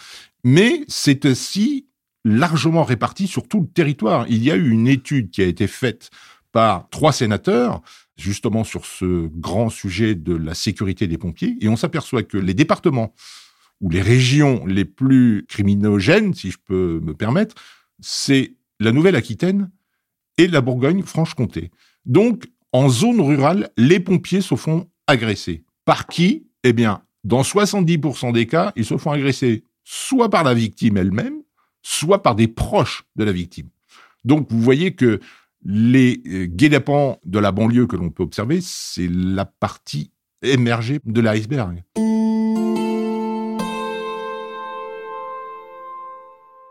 mais 0.42 0.84
c'est 0.88 1.26
aussi 1.26 1.86
largement 2.28 2.84
réparti 2.84 3.26
sur 3.26 3.48
tout 3.48 3.60
le 3.60 3.66
territoire. 3.66 4.26
Il 4.28 4.42
y 4.42 4.50
a 4.50 4.56
eu 4.56 4.70
une 4.70 4.86
étude 4.86 5.30
qui 5.30 5.42
a 5.42 5.46
été 5.46 5.66
faite 5.66 6.10
par 6.52 6.88
trois 6.90 7.12
sénateurs, 7.12 7.82
justement 8.16 8.64
sur 8.64 8.84
ce 8.84 9.28
grand 9.28 9.70
sujet 9.70 10.14
de 10.14 10.34
la 10.34 10.54
sécurité 10.54 11.06
des 11.06 11.18
pompiers, 11.18 11.56
et 11.60 11.68
on 11.68 11.76
s'aperçoit 11.76 12.22
que 12.22 12.38
les 12.38 12.54
départements 12.54 13.14
ou 13.80 13.90
les 13.90 14.02
régions 14.02 14.66
les 14.66 14.84
plus 14.84 15.44
criminogènes, 15.48 16.34
si 16.34 16.50
je 16.50 16.58
peux 16.64 17.00
me 17.00 17.14
permettre, 17.14 17.54
c'est 18.00 18.54
la 18.80 18.92
Nouvelle-Aquitaine 18.92 19.70
et 20.36 20.48
la 20.48 20.60
Bourgogne-Franche-Comté. 20.60 21.70
Donc, 22.06 22.48
en 22.72 22.88
zone 22.88 23.20
rurale, 23.20 23.70
les 23.76 24.00
pompiers 24.00 24.40
se 24.40 24.54
font 24.56 24.88
agresser. 25.06 25.64
Par 25.84 26.06
qui? 26.06 26.46
Eh 26.64 26.72
bien, 26.72 27.02
dans 27.24 27.42
70% 27.42 28.32
des 28.32 28.46
cas, 28.46 28.72
ils 28.76 28.84
se 28.84 28.96
font 28.96 29.10
agresser 29.10 29.64
soit 29.84 30.28
par 30.28 30.44
la 30.44 30.54
victime 30.54 30.96
elle-même, 30.96 31.42
soit 31.88 32.22
par 32.22 32.34
des 32.34 32.48
proches 32.48 33.04
de 33.16 33.24
la 33.24 33.32
victime. 33.32 33.68
Donc, 34.24 34.48
vous 34.50 34.60
voyez 34.60 34.94
que 34.94 35.20
les 35.64 36.20
euh, 36.26 36.44
guet-apens 36.44 37.16
de 37.24 37.38
la 37.38 37.50
banlieue 37.50 37.86
que 37.86 37.96
l'on 37.96 38.10
peut 38.10 38.22
observer, 38.22 38.60
c'est 38.60 39.08
la 39.10 39.46
partie 39.46 40.12
émergée 40.42 41.00
de 41.06 41.20
l'iceberg. 41.22 41.82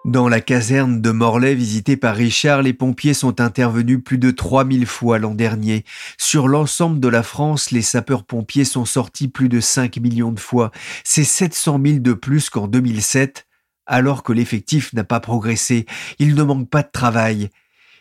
Dans 0.06 0.30
la 0.30 0.40
caserne 0.40 1.02
de 1.02 1.12
Morlaix 1.12 1.56
visitée 1.56 1.98
par 1.98 2.16
Richard, 2.16 2.62
les 2.62 2.74
pompiers 2.74 3.16
sont 3.16 3.42
intervenus 3.42 4.00
plus 4.02 4.20
de 4.20 4.30
3000 4.30 4.86
fois 4.86 5.18
l'an 5.18 5.34
dernier. 5.34 5.84
Sur 6.18 6.48
l'ensemble 6.48 7.00
de 7.00 7.08
la 7.08 7.24
France, 7.24 7.72
les 7.72 7.82
sapeurs-pompiers 7.82 8.66
sont 8.66 8.86
sortis 8.86 9.28
plus 9.28 9.50
de 9.50 9.60
5 9.60 9.98
millions 9.98 10.32
de 10.32 10.40
fois. 10.40 10.72
C'est 11.04 11.26
700 11.26 11.82
000 11.84 12.00
de 12.00 12.14
plus 12.14 12.50
qu'en 12.50 12.68
2007, 12.68 13.47
alors 13.88 14.24
que 14.24 14.34
l'effectif 14.34 14.94
n'a 14.94 15.04
pas 15.04 15.20
progressé. 15.20 15.86
Il 16.20 16.36
ne 16.36 16.44
manque 16.44 16.70
pas 16.70 16.84
de 16.84 16.92
travail. 16.92 17.50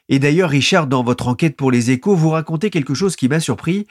Et 0.09 0.19
d'ailleurs, 0.19 0.50
Richard, 0.50 0.87
dans 0.87 1.02
votre 1.02 1.28
enquête 1.28 1.57
pour 1.57 1.71
les 1.71 1.90
échos, 1.90 2.14
vous 2.14 2.31
racontez 2.31 2.71
quelque 2.71 2.95
chose 2.95 3.16
qui 3.16 3.28
m'a 3.28 3.40
surpris 3.40 3.87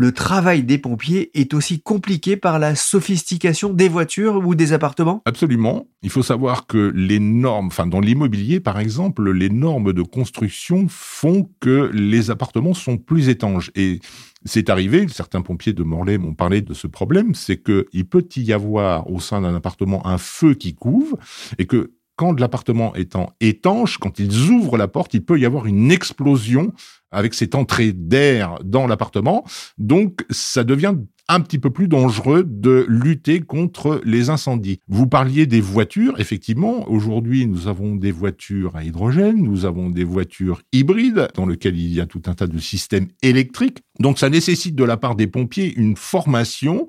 le 0.00 0.12
travail 0.12 0.62
des 0.62 0.78
pompiers 0.78 1.30
est 1.38 1.52
aussi 1.52 1.82
compliqué 1.82 2.36
par 2.36 2.58
la 2.58 2.74
sophistication 2.74 3.72
des 3.72 3.88
voitures 3.90 4.36
ou 4.36 4.54
des 4.54 4.72
appartements? 4.72 5.20
Absolument. 5.26 5.88
Il 6.02 6.08
faut 6.08 6.22
savoir 6.22 6.66
que 6.66 6.90
les 6.94 7.18
normes, 7.18 7.66
enfin 7.66 7.86
dans 7.86 8.00
l'immobilier 8.00 8.60
par 8.60 8.78
exemple, 8.78 9.30
les 9.30 9.50
normes 9.50 9.92
de 9.92 10.00
construction 10.00 10.86
font 10.88 11.50
que 11.60 11.90
les 11.92 12.30
appartements 12.30 12.72
sont 12.72 12.96
plus 12.96 13.28
étanches. 13.28 13.70
Et 13.74 14.00
c'est 14.44 14.70
arrivé, 14.70 15.06
certains 15.08 15.42
pompiers 15.42 15.72
de 15.72 15.82
Morlaix 15.82 16.18
m'ont 16.18 16.34
parlé 16.34 16.62
de 16.62 16.74
ce 16.74 16.86
problème, 16.86 17.34
c'est 17.34 17.62
qu'il 17.62 18.08
peut 18.08 18.26
y 18.36 18.52
avoir 18.52 19.10
au 19.10 19.20
sein 19.20 19.42
d'un 19.42 19.54
appartement 19.54 20.06
un 20.06 20.18
feu 20.18 20.54
qui 20.54 20.74
couvre 20.74 21.18
et 21.58 21.66
que 21.66 21.92
quand 22.16 22.38
l'appartement 22.38 22.94
étant 22.96 23.32
étanche, 23.40 23.96
quand 23.96 24.18
ils 24.18 24.50
ouvrent 24.50 24.76
la 24.76 24.88
porte, 24.88 25.14
il 25.14 25.24
peut 25.24 25.38
y 25.38 25.46
avoir 25.46 25.64
une 25.64 25.90
explosion 25.90 26.72
avec 27.10 27.32
cette 27.32 27.54
entrée 27.54 27.92
d'air 27.92 28.58
dans 28.62 28.86
l'appartement. 28.86 29.44
Donc, 29.78 30.26
ça 30.28 30.62
devient 30.62 30.94
un 31.30 31.40
petit 31.40 31.60
peu 31.60 31.70
plus 31.70 31.86
dangereux 31.86 32.44
de 32.44 32.84
lutter 32.88 33.40
contre 33.40 34.00
les 34.04 34.30
incendies. 34.30 34.80
Vous 34.88 35.06
parliez 35.06 35.46
des 35.46 35.60
voitures, 35.60 36.18
effectivement, 36.18 36.90
aujourd'hui 36.90 37.46
nous 37.46 37.68
avons 37.68 37.94
des 37.94 38.10
voitures 38.10 38.74
à 38.74 38.82
hydrogène, 38.82 39.36
nous 39.36 39.64
avons 39.64 39.90
des 39.90 40.02
voitures 40.02 40.60
hybrides 40.72 41.28
dans 41.36 41.46
lesquelles 41.46 41.78
il 41.78 41.94
y 41.94 42.00
a 42.00 42.06
tout 42.06 42.22
un 42.26 42.34
tas 42.34 42.48
de 42.48 42.58
systèmes 42.58 43.06
électriques. 43.22 43.78
Donc 44.00 44.18
ça 44.18 44.28
nécessite 44.28 44.74
de 44.74 44.84
la 44.84 44.96
part 44.96 45.14
des 45.14 45.28
pompiers 45.28 45.72
une 45.76 45.96
formation 45.96 46.88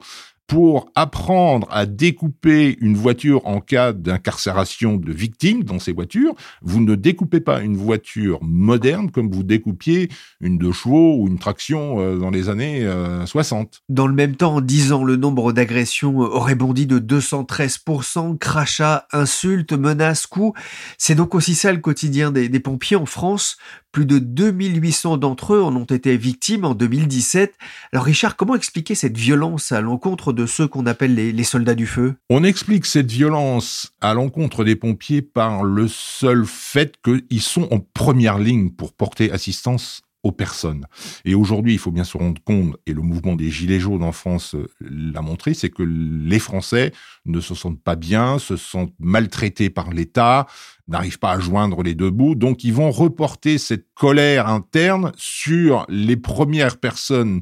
pour 0.51 0.91
apprendre 0.95 1.65
à 1.71 1.85
découper 1.85 2.77
une 2.81 2.97
voiture 2.97 3.47
en 3.47 3.61
cas 3.61 3.93
d'incarcération 3.93 4.97
de 4.97 5.09
victimes 5.13 5.63
dans 5.63 5.79
ces 5.79 5.93
voitures, 5.93 6.35
vous 6.61 6.81
ne 6.81 6.95
découpez 6.95 7.39
pas 7.39 7.61
une 7.61 7.77
voiture 7.77 8.37
moderne 8.41 9.11
comme 9.11 9.31
vous 9.31 9.43
découpiez 9.43 10.09
une 10.41 10.57
deux 10.57 10.73
chevaux 10.73 11.15
ou 11.15 11.29
une 11.29 11.39
traction 11.39 12.01
euh, 12.01 12.17
dans 12.17 12.29
les 12.29 12.49
années 12.49 12.85
60. 13.25 13.75
Euh, 13.75 13.93
dans 13.93 14.07
le 14.07 14.13
même 14.13 14.35
temps, 14.35 14.55
en 14.55 14.59
10 14.59 14.91
ans, 14.91 15.05
le 15.05 15.15
nombre 15.15 15.53
d'agressions 15.53 16.17
aurait 16.17 16.55
bondi 16.55 16.85
de 16.85 16.99
213%, 16.99 18.37
crachats, 18.37 19.07
insultes, 19.13 19.71
menaces, 19.71 20.27
coups. 20.27 20.59
C'est 20.97 21.15
donc 21.15 21.33
aussi 21.33 21.55
ça 21.55 21.71
le 21.71 21.79
quotidien 21.79 22.29
des, 22.29 22.49
des 22.49 22.59
pompiers 22.59 22.97
en 22.97 23.05
France. 23.05 23.55
Plus 23.91 24.05
de 24.05 24.19
2800 24.19 25.17
d'entre 25.17 25.53
eux 25.53 25.61
en 25.61 25.75
ont 25.75 25.83
été 25.83 26.15
victimes 26.15 26.63
en 26.63 26.73
2017. 26.73 27.53
Alors 27.91 28.05
Richard, 28.05 28.37
comment 28.37 28.55
expliquer 28.55 28.95
cette 28.95 29.17
violence 29.17 29.73
à 29.73 29.81
l'encontre 29.81 30.31
de 30.31 30.45
ceux 30.45 30.65
qu'on 30.67 30.85
appelle 30.85 31.13
les, 31.13 31.43
soldats 31.43 31.75
du 31.75 31.87
feu? 31.87 32.15
On 32.29 32.45
explique 32.45 32.85
cette 32.85 33.11
violence 33.11 33.91
à 33.99 34.13
l'encontre 34.13 34.63
des 34.63 34.77
pompiers 34.77 35.21
par 35.21 35.63
le 35.63 35.89
seul 35.89 36.45
fait 36.45 36.95
qu'ils 37.03 37.41
sont 37.41 37.67
en 37.71 37.79
première 37.79 38.39
ligne 38.39 38.69
pour 38.69 38.93
porter 38.93 39.29
assistance 39.31 40.03
aux 40.23 40.31
personnes. 40.31 40.85
Et 41.25 41.33
aujourd'hui, 41.33 41.73
il 41.73 41.79
faut 41.79 41.91
bien 41.91 42.03
se 42.03 42.17
rendre 42.17 42.41
compte, 42.43 42.75
et 42.85 42.93
le 42.93 43.01
mouvement 43.01 43.35
des 43.35 43.49
Gilets 43.49 43.79
jaunes 43.79 44.03
en 44.03 44.11
France 44.11 44.55
euh, 44.55 44.67
l'a 44.79 45.21
montré, 45.21 45.53
c'est 45.53 45.69
que 45.69 45.83
les 45.83 46.39
Français 46.39 46.91
ne 47.25 47.39
se 47.39 47.55
sentent 47.55 47.81
pas 47.81 47.95
bien, 47.95 48.37
se 48.37 48.55
sentent 48.55 48.93
maltraités 48.99 49.69
par 49.69 49.91
l'État, 49.91 50.47
n'arrivent 50.87 51.19
pas 51.19 51.31
à 51.31 51.39
joindre 51.39 51.81
les 51.83 51.95
deux 51.95 52.11
bouts, 52.11 52.35
donc 52.35 52.63
ils 52.63 52.73
vont 52.73 52.91
reporter 52.91 53.57
cette 53.57 53.87
colère 53.95 54.47
interne 54.47 55.11
sur 55.17 55.85
les 55.89 56.17
premières 56.17 56.77
personnes 56.77 57.41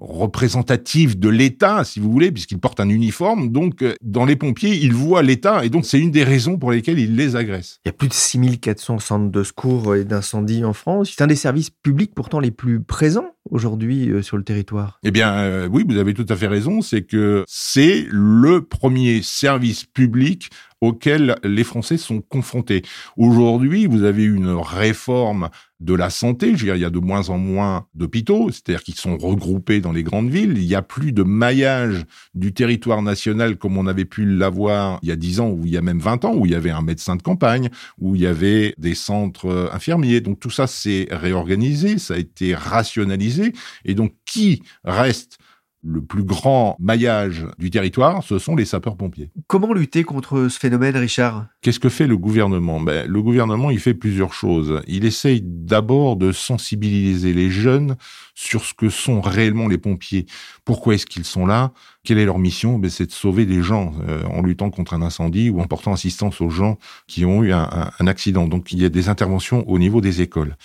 représentatif 0.00 1.18
de 1.18 1.28
l'État, 1.28 1.84
si 1.84 2.00
vous 2.00 2.10
voulez, 2.10 2.32
puisqu'ils 2.32 2.58
portent 2.58 2.80
un 2.80 2.88
uniforme. 2.88 3.50
Donc, 3.50 3.82
euh, 3.82 3.94
dans 4.02 4.24
les 4.24 4.36
pompiers, 4.36 4.74
ils 4.74 4.94
voient 4.94 5.22
l'État, 5.22 5.64
et 5.64 5.68
donc 5.68 5.84
c'est 5.84 6.00
une 6.00 6.10
des 6.10 6.24
raisons 6.24 6.58
pour 6.58 6.72
lesquelles 6.72 6.98
ils 6.98 7.14
les 7.14 7.36
agressent. 7.36 7.80
Il 7.84 7.88
y 7.88 7.90
a 7.90 7.92
plus 7.92 8.08
de 8.08 8.14
6400 8.14 8.98
centres 8.98 9.30
de 9.30 9.42
secours 9.44 9.94
et 9.94 10.04
d'incendie 10.04 10.64
en 10.64 10.72
France. 10.72 11.12
C'est 11.14 11.22
un 11.22 11.26
des 11.26 11.36
services 11.36 11.70
publics 11.70 12.12
pourtant 12.14 12.40
les 12.40 12.50
plus 12.50 12.80
présents 12.82 13.34
aujourd'hui 13.50 14.10
euh, 14.10 14.22
sur 14.22 14.36
le 14.36 14.42
territoire 14.42 14.98
Eh 15.02 15.10
bien, 15.10 15.32
euh, 15.34 15.68
oui, 15.70 15.84
vous 15.86 15.96
avez 15.96 16.14
tout 16.14 16.26
à 16.28 16.36
fait 16.36 16.46
raison. 16.46 16.82
C'est 16.82 17.02
que 17.02 17.44
c'est 17.46 18.06
le 18.10 18.64
premier 18.64 19.22
service 19.22 19.84
public 19.84 20.50
auquel 20.80 21.36
les 21.44 21.64
Français 21.64 21.96
sont 21.96 22.20
confrontés. 22.20 22.82
Aujourd'hui, 23.16 23.86
vous 23.86 24.02
avez 24.04 24.24
une 24.24 24.50
réforme 24.50 25.50
de 25.80 25.94
la 25.94 26.10
santé. 26.10 26.48
Je 26.48 26.60
veux 26.60 26.64
dire, 26.64 26.76
il 26.76 26.82
y 26.82 26.84
a 26.84 26.90
de 26.90 26.98
moins 26.98 27.30
en 27.30 27.38
moins 27.38 27.86
d'hôpitaux, 27.94 28.50
c'est-à-dire 28.50 28.82
qu'ils 28.82 28.96
sont 28.96 29.16
regroupés 29.16 29.80
dans 29.80 29.92
les 29.92 30.02
grandes 30.02 30.30
villes. 30.30 30.56
Il 30.56 30.64
y 30.64 30.74
a 30.74 30.82
plus 30.82 31.12
de 31.12 31.22
maillage 31.22 32.04
du 32.34 32.52
territoire 32.52 33.02
national 33.02 33.56
comme 33.56 33.78
on 33.78 33.86
avait 33.86 34.04
pu 34.04 34.24
l'avoir 34.24 34.98
il 35.02 35.08
y 35.08 35.12
a 35.12 35.16
10 35.16 35.40
ans 35.40 35.50
ou 35.50 35.62
il 35.64 35.72
y 35.72 35.76
a 35.76 35.82
même 35.82 35.98
20 35.98 36.24
ans, 36.24 36.34
où 36.34 36.46
il 36.46 36.52
y 36.52 36.54
avait 36.54 36.70
un 36.70 36.82
médecin 36.82 37.16
de 37.16 37.22
campagne, 37.22 37.70
où 37.98 38.14
il 38.14 38.22
y 38.22 38.26
avait 38.26 38.74
des 38.78 38.94
centres 38.94 39.46
euh, 39.46 39.68
infirmiers. 39.72 40.20
Donc 40.20 40.38
tout 40.38 40.50
ça 40.50 40.66
s'est 40.66 41.08
réorganisé, 41.10 41.98
ça 41.98 42.14
a 42.14 42.18
été 42.18 42.54
rationalisé. 42.54 43.52
Et 43.84 43.94
donc 43.94 44.14
qui 44.26 44.62
reste 44.84 45.38
le 45.82 46.02
plus 46.02 46.24
grand 46.24 46.76
maillage 46.78 47.46
du 47.58 47.70
territoire, 47.70 48.22
ce 48.22 48.38
sont 48.38 48.54
les 48.54 48.64
sapeurs-pompiers. 48.64 49.30
Comment 49.46 49.72
lutter 49.72 50.04
contre 50.04 50.48
ce 50.48 50.58
phénomène, 50.58 50.96
Richard? 50.96 51.46
Qu'est-ce 51.62 51.80
que 51.80 51.88
fait 51.88 52.06
le 52.06 52.16
gouvernement? 52.16 52.80
Ben, 52.80 53.06
Le 53.10 53.22
gouvernement, 53.22 53.70
il 53.70 53.80
fait 53.80 53.94
plusieurs 53.94 54.34
choses. 54.34 54.82
Il 54.86 55.04
essaye 55.04 55.40
d'abord 55.42 56.16
de 56.16 56.32
sensibiliser 56.32 57.32
les 57.32 57.50
jeunes 57.50 57.96
sur 58.34 58.64
ce 58.64 58.74
que 58.74 58.88
sont 58.90 59.20
réellement 59.20 59.68
les 59.68 59.78
pompiers. 59.78 60.26
Pourquoi 60.64 60.94
est-ce 60.94 61.06
qu'ils 61.06 61.24
sont 61.24 61.46
là? 61.46 61.72
Quelle 62.04 62.18
est 62.18 62.24
leur 62.24 62.38
mission? 62.38 62.78
Ben, 62.78 62.90
C'est 62.90 63.06
de 63.06 63.12
sauver 63.12 63.46
des 63.46 63.62
gens 63.62 63.92
euh, 64.06 64.22
en 64.24 64.42
luttant 64.42 64.70
contre 64.70 64.94
un 64.94 65.02
incendie 65.02 65.50
ou 65.50 65.60
en 65.60 65.66
portant 65.66 65.92
assistance 65.92 66.40
aux 66.40 66.50
gens 66.50 66.78
qui 67.06 67.24
ont 67.24 67.42
eu 67.42 67.52
un 67.52 68.06
accident. 68.06 68.46
Donc 68.46 68.72
il 68.72 68.80
y 68.80 68.84
a 68.84 68.88
des 68.88 69.08
interventions 69.08 69.68
au 69.68 69.78
niveau 69.78 70.00
des 70.00 70.20
écoles. 70.20 70.56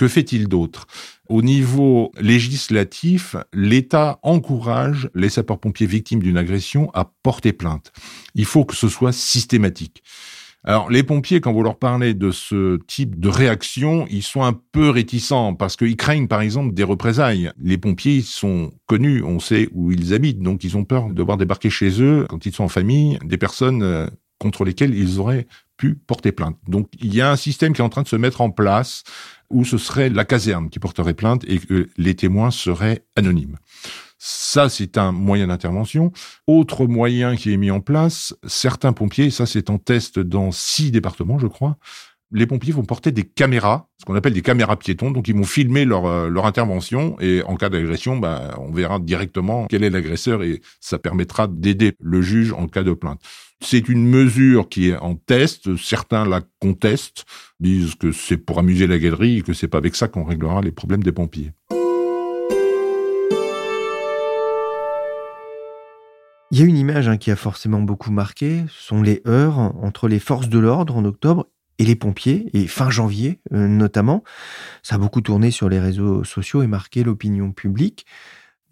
Que 0.00 0.08
fait-il 0.08 0.48
d'autre? 0.48 0.86
Au 1.28 1.42
niveau 1.42 2.10
législatif, 2.18 3.36
l'État 3.52 4.18
encourage 4.22 5.10
les 5.14 5.28
sapeurs-pompiers 5.28 5.86
victimes 5.86 6.22
d'une 6.22 6.38
agression 6.38 6.90
à 6.94 7.12
porter 7.22 7.52
plainte. 7.52 7.92
Il 8.34 8.46
faut 8.46 8.64
que 8.64 8.74
ce 8.74 8.88
soit 8.88 9.12
systématique. 9.12 10.02
Alors, 10.64 10.88
les 10.88 11.02
pompiers, 11.02 11.42
quand 11.42 11.52
vous 11.52 11.62
leur 11.62 11.78
parlez 11.78 12.14
de 12.14 12.30
ce 12.30 12.78
type 12.86 13.20
de 13.20 13.28
réaction, 13.28 14.06
ils 14.08 14.22
sont 14.22 14.42
un 14.42 14.58
peu 14.72 14.88
réticents 14.88 15.54
parce 15.54 15.76
qu'ils 15.76 15.96
craignent, 15.96 16.28
par 16.28 16.40
exemple, 16.40 16.72
des 16.72 16.82
représailles. 16.82 17.52
Les 17.58 17.76
pompiers 17.76 18.22
sont 18.22 18.72
connus, 18.86 19.22
on 19.22 19.38
sait 19.38 19.68
où 19.72 19.92
ils 19.92 20.14
habitent, 20.14 20.40
donc 20.40 20.64
ils 20.64 20.78
ont 20.78 20.84
peur 20.84 21.10
de 21.10 21.22
voir 21.22 21.36
débarquer 21.36 21.68
chez 21.68 22.00
eux, 22.00 22.24
quand 22.30 22.46
ils 22.46 22.54
sont 22.54 22.64
en 22.64 22.68
famille, 22.68 23.18
des 23.22 23.36
personnes 23.36 23.82
euh, 23.82 24.06
contre 24.38 24.64
lesquelles 24.64 24.94
ils 24.94 25.20
auraient 25.20 25.46
pu 25.80 25.94
porter 25.94 26.30
plainte. 26.30 26.58
Donc, 26.68 26.90
il 27.00 27.14
y 27.14 27.22
a 27.22 27.30
un 27.30 27.36
système 27.36 27.72
qui 27.72 27.80
est 27.80 27.84
en 27.84 27.88
train 27.88 28.02
de 28.02 28.08
se 28.08 28.16
mettre 28.16 28.42
en 28.42 28.50
place 28.50 29.02
où 29.48 29.64
ce 29.64 29.78
serait 29.78 30.10
la 30.10 30.26
caserne 30.26 30.68
qui 30.68 30.78
porterait 30.78 31.14
plainte 31.14 31.42
et 31.48 31.58
que 31.58 31.88
les 31.96 32.14
témoins 32.14 32.50
seraient 32.50 33.02
anonymes. 33.16 33.56
Ça, 34.18 34.68
c'est 34.68 34.98
un 34.98 35.10
moyen 35.10 35.46
d'intervention. 35.46 36.12
Autre 36.46 36.86
moyen 36.86 37.34
qui 37.34 37.54
est 37.54 37.56
mis 37.56 37.70
en 37.70 37.80
place, 37.80 38.34
certains 38.46 38.92
pompiers, 38.92 39.30
ça 39.30 39.46
c'est 39.46 39.70
en 39.70 39.78
test 39.78 40.18
dans 40.18 40.52
six 40.52 40.90
départements, 40.90 41.38
je 41.38 41.46
crois, 41.46 41.78
les 42.30 42.46
pompiers 42.46 42.72
vont 42.72 42.84
porter 42.84 43.10
des 43.10 43.24
caméras, 43.24 43.88
ce 43.98 44.04
qu'on 44.04 44.14
appelle 44.14 44.34
des 44.34 44.42
caméras 44.42 44.76
piétons, 44.76 45.10
donc 45.10 45.26
ils 45.28 45.34
vont 45.34 45.44
filmer 45.44 45.86
leur, 45.86 46.04
euh, 46.04 46.30
intervention 46.44 47.16
et 47.20 47.42
en 47.42 47.56
cas 47.56 47.70
d'agression, 47.70 48.18
bah, 48.18 48.56
on 48.58 48.70
verra 48.70 48.98
directement 48.98 49.66
quel 49.68 49.82
est 49.82 49.90
l'agresseur 49.90 50.42
et 50.42 50.60
ça 50.80 50.98
permettra 50.98 51.48
d'aider 51.48 51.94
le 52.00 52.20
juge 52.22 52.52
en 52.52 52.66
cas 52.66 52.82
de 52.82 52.92
plainte. 52.92 53.20
C'est 53.62 53.90
une 53.90 54.08
mesure 54.08 54.70
qui 54.70 54.88
est 54.88 54.96
en 54.96 55.14
test, 55.14 55.76
certains 55.76 56.24
la 56.24 56.40
contestent, 56.60 57.26
disent 57.60 57.94
que 57.94 58.10
c'est 58.10 58.38
pour 58.38 58.58
amuser 58.58 58.86
la 58.86 58.98
galerie 58.98 59.38
et 59.38 59.42
que 59.42 59.52
c'est 59.52 59.68
pas 59.68 59.78
avec 59.78 59.96
ça 59.96 60.08
qu'on 60.08 60.24
réglera 60.24 60.62
les 60.62 60.72
problèmes 60.72 61.02
des 61.02 61.12
pompiers. 61.12 61.52
Il 66.50 66.58
y 66.58 66.62
a 66.62 66.64
une 66.64 66.78
image 66.78 67.06
hein, 67.06 67.18
qui 67.18 67.30
a 67.30 67.36
forcément 67.36 67.82
beaucoup 67.82 68.10
marqué, 68.10 68.64
ce 68.68 68.82
sont 68.82 69.02
les 69.02 69.22
heurts 69.26 69.58
entre 69.58 70.08
les 70.08 70.18
forces 70.18 70.48
de 70.48 70.58
l'ordre 70.58 70.96
en 70.96 71.04
octobre 71.04 71.46
et 71.78 71.84
les 71.84 71.96
pompiers, 71.96 72.48
et 72.54 72.66
fin 72.66 72.90
janvier 72.90 73.40
euh, 73.52 73.68
notamment. 73.68 74.24
Ça 74.82 74.96
a 74.96 74.98
beaucoup 74.98 75.20
tourné 75.20 75.50
sur 75.50 75.68
les 75.68 75.78
réseaux 75.78 76.24
sociaux 76.24 76.62
et 76.62 76.66
marqué 76.66 77.04
l'opinion 77.04 77.52
publique. 77.52 78.06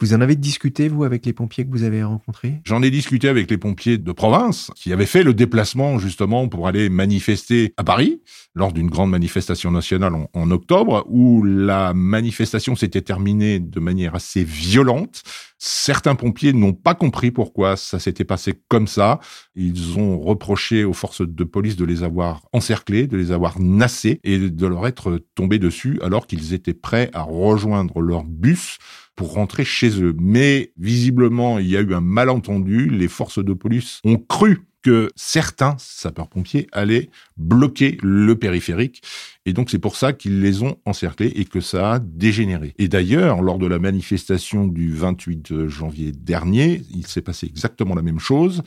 Vous 0.00 0.14
en 0.14 0.20
avez 0.20 0.36
discuté, 0.36 0.88
vous, 0.88 1.02
avec 1.02 1.26
les 1.26 1.32
pompiers 1.32 1.64
que 1.64 1.70
vous 1.70 1.82
avez 1.82 2.04
rencontrés? 2.04 2.60
J'en 2.64 2.82
ai 2.82 2.90
discuté 2.90 3.28
avec 3.28 3.50
les 3.50 3.58
pompiers 3.58 3.98
de 3.98 4.12
province 4.12 4.70
qui 4.76 4.92
avaient 4.92 5.06
fait 5.06 5.24
le 5.24 5.34
déplacement 5.34 5.98
justement 5.98 6.46
pour 6.46 6.68
aller 6.68 6.88
manifester 6.88 7.74
à 7.76 7.84
Paris 7.84 8.22
lors 8.54 8.72
d'une 8.72 8.88
grande 8.88 9.10
manifestation 9.10 9.72
nationale 9.72 10.14
en, 10.14 10.30
en 10.32 10.50
octobre 10.52 11.04
où 11.08 11.42
la 11.42 11.94
manifestation 11.94 12.76
s'était 12.76 13.02
terminée 13.02 13.58
de 13.58 13.80
manière 13.80 14.14
assez 14.14 14.44
violente. 14.44 15.22
Certains 15.58 16.14
pompiers 16.14 16.52
n'ont 16.52 16.72
pas 16.72 16.94
compris 16.94 17.32
pourquoi 17.32 17.76
ça 17.76 17.98
s'était 17.98 18.24
passé 18.24 18.54
comme 18.68 18.86
ça. 18.86 19.18
Ils 19.60 19.98
ont 19.98 20.20
reproché 20.20 20.84
aux 20.84 20.92
forces 20.92 21.22
de 21.22 21.44
police 21.44 21.74
de 21.74 21.84
les 21.84 22.04
avoir 22.04 22.46
encerclés, 22.52 23.08
de 23.08 23.16
les 23.16 23.32
avoir 23.32 23.60
nassés 23.60 24.20
et 24.22 24.38
de 24.38 24.66
leur 24.66 24.86
être 24.86 25.20
tombés 25.34 25.58
dessus 25.58 25.98
alors 26.00 26.28
qu'ils 26.28 26.54
étaient 26.54 26.74
prêts 26.74 27.10
à 27.12 27.22
rejoindre 27.22 28.00
leur 28.00 28.22
bus 28.22 28.78
pour 29.16 29.32
rentrer 29.32 29.64
chez 29.64 30.00
eux. 30.00 30.14
Mais 30.16 30.72
visiblement, 30.76 31.58
il 31.58 31.68
y 31.68 31.76
a 31.76 31.80
eu 31.80 31.92
un 31.92 32.00
malentendu. 32.00 32.88
Les 32.88 33.08
forces 33.08 33.44
de 33.44 33.52
police 33.52 34.00
ont 34.04 34.18
cru 34.18 34.68
que 34.82 35.10
certains 35.16 35.74
sapeurs-pompiers 35.78 36.68
allaient 36.70 37.10
bloquer 37.36 37.98
le 38.00 38.36
périphérique. 38.36 39.02
Et 39.44 39.52
donc 39.52 39.70
c'est 39.70 39.80
pour 39.80 39.96
ça 39.96 40.12
qu'ils 40.12 40.40
les 40.40 40.62
ont 40.62 40.76
encerclés 40.84 41.32
et 41.34 41.44
que 41.44 41.60
ça 41.60 41.94
a 41.94 41.98
dégénéré. 41.98 42.74
Et 42.78 42.86
d'ailleurs, 42.86 43.42
lors 43.42 43.58
de 43.58 43.66
la 43.66 43.80
manifestation 43.80 44.66
du 44.66 44.92
28 44.92 45.66
janvier 45.66 46.12
dernier, 46.12 46.82
il 46.94 47.06
s'est 47.06 47.22
passé 47.22 47.46
exactement 47.46 47.96
la 47.96 48.02
même 48.02 48.20
chose. 48.20 48.62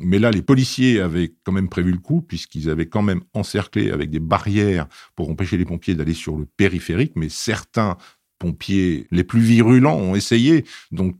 Mais 0.00 0.18
là, 0.18 0.30
les 0.30 0.42
policiers 0.42 1.00
avaient 1.00 1.32
quand 1.44 1.52
même 1.52 1.68
prévu 1.68 1.92
le 1.92 1.98
coup, 1.98 2.22
puisqu'ils 2.22 2.70
avaient 2.70 2.86
quand 2.86 3.02
même 3.02 3.20
encerclé 3.34 3.90
avec 3.90 4.10
des 4.10 4.18
barrières 4.18 4.88
pour 5.14 5.30
empêcher 5.30 5.56
les 5.56 5.64
pompiers 5.64 5.94
d'aller 5.94 6.14
sur 6.14 6.36
le 6.36 6.46
périphérique. 6.46 7.12
Mais 7.16 7.28
certains 7.28 7.96
pompiers 8.38 9.06
les 9.10 9.24
plus 9.24 9.40
virulents 9.40 9.96
ont 9.96 10.14
essayé. 10.14 10.64
Donc, 10.90 11.16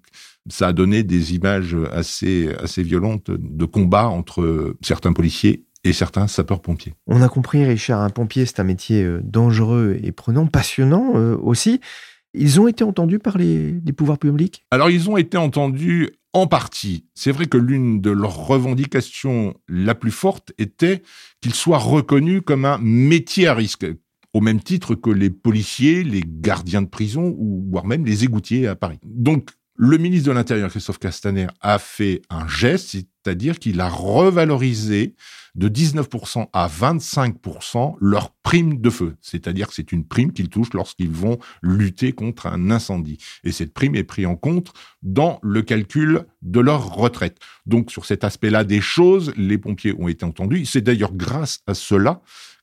ça 0.48 0.68
a 0.68 0.72
donné 0.72 1.02
des 1.02 1.34
images 1.34 1.76
assez, 1.92 2.48
assez 2.60 2.82
violentes 2.82 3.30
de 3.30 3.64
combats 3.66 4.08
entre 4.08 4.74
certains 4.80 5.12
policiers 5.12 5.66
et 5.84 5.92
certains 5.92 6.26
sapeurs-pompiers. 6.26 6.94
On 7.06 7.22
a 7.22 7.28
compris, 7.28 7.64
Richard, 7.64 8.00
un 8.00 8.10
pompier, 8.10 8.46
c'est 8.46 8.60
un 8.60 8.64
métier 8.64 9.02
euh, 9.02 9.20
dangereux 9.22 9.98
et 10.02 10.12
prenant, 10.12 10.46
passionnant 10.46 11.12
euh, 11.14 11.36
aussi. 11.36 11.80
Ils 12.32 12.60
ont 12.60 12.68
été 12.68 12.84
entendus 12.84 13.18
par 13.18 13.38
les, 13.38 13.72
les 13.72 13.92
pouvoirs 13.92 14.18
publics? 14.18 14.64
Alors, 14.70 14.90
ils 14.90 15.10
ont 15.10 15.16
été 15.16 15.36
entendus 15.36 16.10
en 16.32 16.46
partie. 16.46 17.06
C'est 17.14 17.32
vrai 17.32 17.46
que 17.46 17.58
l'une 17.58 18.00
de 18.00 18.10
leurs 18.10 18.46
revendications 18.46 19.54
la 19.68 19.94
plus 19.94 20.10
forte 20.10 20.52
était 20.58 21.02
qu'ils 21.40 21.54
soient 21.54 21.78
reconnus 21.78 22.42
comme 22.44 22.64
un 22.64 22.78
métier 22.78 23.48
à 23.48 23.54
risque, 23.54 23.86
au 24.32 24.40
même 24.40 24.60
titre 24.60 24.94
que 24.94 25.10
les 25.10 25.30
policiers, 25.30 26.04
les 26.04 26.22
gardiens 26.24 26.82
de 26.82 26.88
prison 26.88 27.34
ou 27.36 27.66
voire 27.70 27.86
même 27.86 28.06
les 28.06 28.24
égoutiers 28.24 28.68
à 28.68 28.76
Paris. 28.76 29.00
Donc 29.04 29.50
le 29.82 29.96
ministre 29.96 30.28
de 30.28 30.34
l'Intérieur, 30.34 30.68
Christophe 30.68 30.98
Castaner, 30.98 31.46
a 31.62 31.78
fait 31.78 32.20
un 32.28 32.46
geste, 32.46 32.90
c'est-à-dire 32.90 33.58
qu'il 33.58 33.80
a 33.80 33.88
revalorisé 33.88 35.14
de 35.54 35.70
19% 35.70 36.48
à 36.52 36.68
25% 36.68 37.94
leur 37.98 38.30
prime 38.42 38.78
de 38.78 38.90
feu. 38.90 39.16
C'est-à-dire 39.22 39.68
que 39.68 39.74
c'est 39.74 39.90
une 39.90 40.04
prime 40.04 40.34
qu'ils 40.34 40.50
touchent 40.50 40.74
lorsqu'ils 40.74 41.10
vont 41.10 41.38
lutter 41.62 42.12
contre 42.12 42.46
un 42.46 42.70
incendie. 42.70 43.16
Et 43.42 43.52
cette 43.52 43.72
prime 43.72 43.94
est 43.94 44.04
prise 44.04 44.26
en 44.26 44.36
compte 44.36 44.70
dans 45.02 45.40
le 45.42 45.62
calcul 45.62 46.26
de 46.42 46.60
leur 46.60 46.94
retraite. 46.94 47.38
Donc 47.64 47.90
sur 47.90 48.04
cet 48.04 48.22
aspect-là 48.22 48.64
des 48.64 48.82
choses, 48.82 49.32
les 49.38 49.56
pompiers 49.56 49.94
ont 49.98 50.08
été 50.08 50.26
entendus. 50.26 50.66
C'est 50.66 50.82
d'ailleurs 50.82 51.14
grâce 51.14 51.60
à 51.66 51.72
cela 51.72 52.20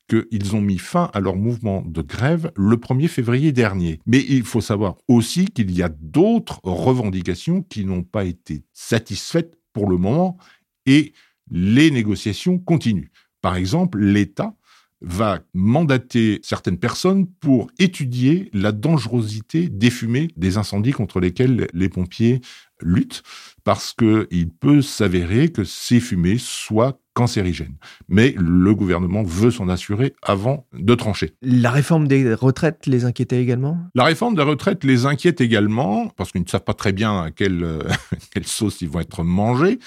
qu'ils 0.08 0.56
ont 0.56 0.62
mis 0.62 0.78
fin 0.78 1.10
à 1.14 1.20
leur 1.20 1.36
mouvement 1.36 1.84
de 1.86 2.02
grève 2.02 2.52
le 2.56 2.78
1er 2.78 3.08
février 3.08 3.52
dernier. 3.52 4.00
Mais 4.06 4.24
il 4.28 4.44
faut 4.44 4.62
savoir 4.62 4.96
aussi 5.08 5.46
qu'il 5.46 5.72
y 5.72 5.84
a 5.84 5.90
d'autres 5.90 6.60
revendications 6.64 7.62
qui 7.62 7.86
n'ont 7.86 8.04
pas 8.04 8.26
été 8.26 8.64
satisfaites 8.74 9.58
pour 9.74 9.90
le 9.90 9.98
moment 9.98 10.38
et 10.86 11.14
les 11.52 11.92
négociations 11.92 12.58
continuent. 12.58 13.10
Par 13.42 13.56
exemple, 13.56 14.00
l'État 14.00 14.56
va 15.02 15.40
mandater 15.54 16.40
certaines 16.42 16.80
personnes 16.80 17.28
pour 17.28 17.70
étudier 17.78 18.50
la 18.54 18.72
dangerosité 18.72 19.70
des 19.70 19.92
fumées 19.92 20.30
des 20.38 20.58
incendies 20.58 20.92
contre 20.92 21.20
lesquels 21.20 21.68
les 21.74 21.90
pompiers 21.90 22.42
luttent, 22.82 23.24
parce 23.64 23.94
qu'il 23.94 24.50
peut 24.50 24.82
s'avérer 24.82 25.50
que 25.50 25.64
ces 25.64 26.00
fumées 26.00 26.38
soient 26.40 27.00
cancérigènes. 27.18 27.78
Mais 28.10 28.36
le 28.38 28.76
gouvernement 28.76 29.24
veut 29.24 29.50
s'en 29.50 29.70
assurer 29.70 30.14
avant 30.22 30.68
de 30.72 30.94
trancher. 30.94 31.34
La 31.42 31.72
réforme 31.72 32.08
des 32.08 32.36
retraites 32.36 32.86
les 32.86 33.06
inquiétait 33.06 33.42
également? 33.42 33.80
La 33.96 34.04
réforme 34.04 34.36
des 34.36 34.44
retraites 34.44 34.84
les 34.84 35.08
inquiète 35.08 35.42
également, 35.42 36.10
parce 36.16 36.32
qu'ils 36.32 36.44
ne 36.44 36.48
savent 36.48 36.64
pas 36.64 36.76
très 36.76 36.94
bien 36.94 37.24
à 37.24 37.32
quelle, 37.32 37.80
quelle 38.32 38.46
sauce 38.46 38.82
ils 38.82 38.90
vont 38.90 39.00
être 39.00 39.24
mangés. 39.24 39.80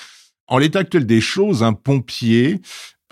En 0.48 0.58
l'état 0.58 0.80
actuel 0.80 1.06
des 1.06 1.20
choses, 1.20 1.62
un 1.62 1.72
pompier 1.72 2.60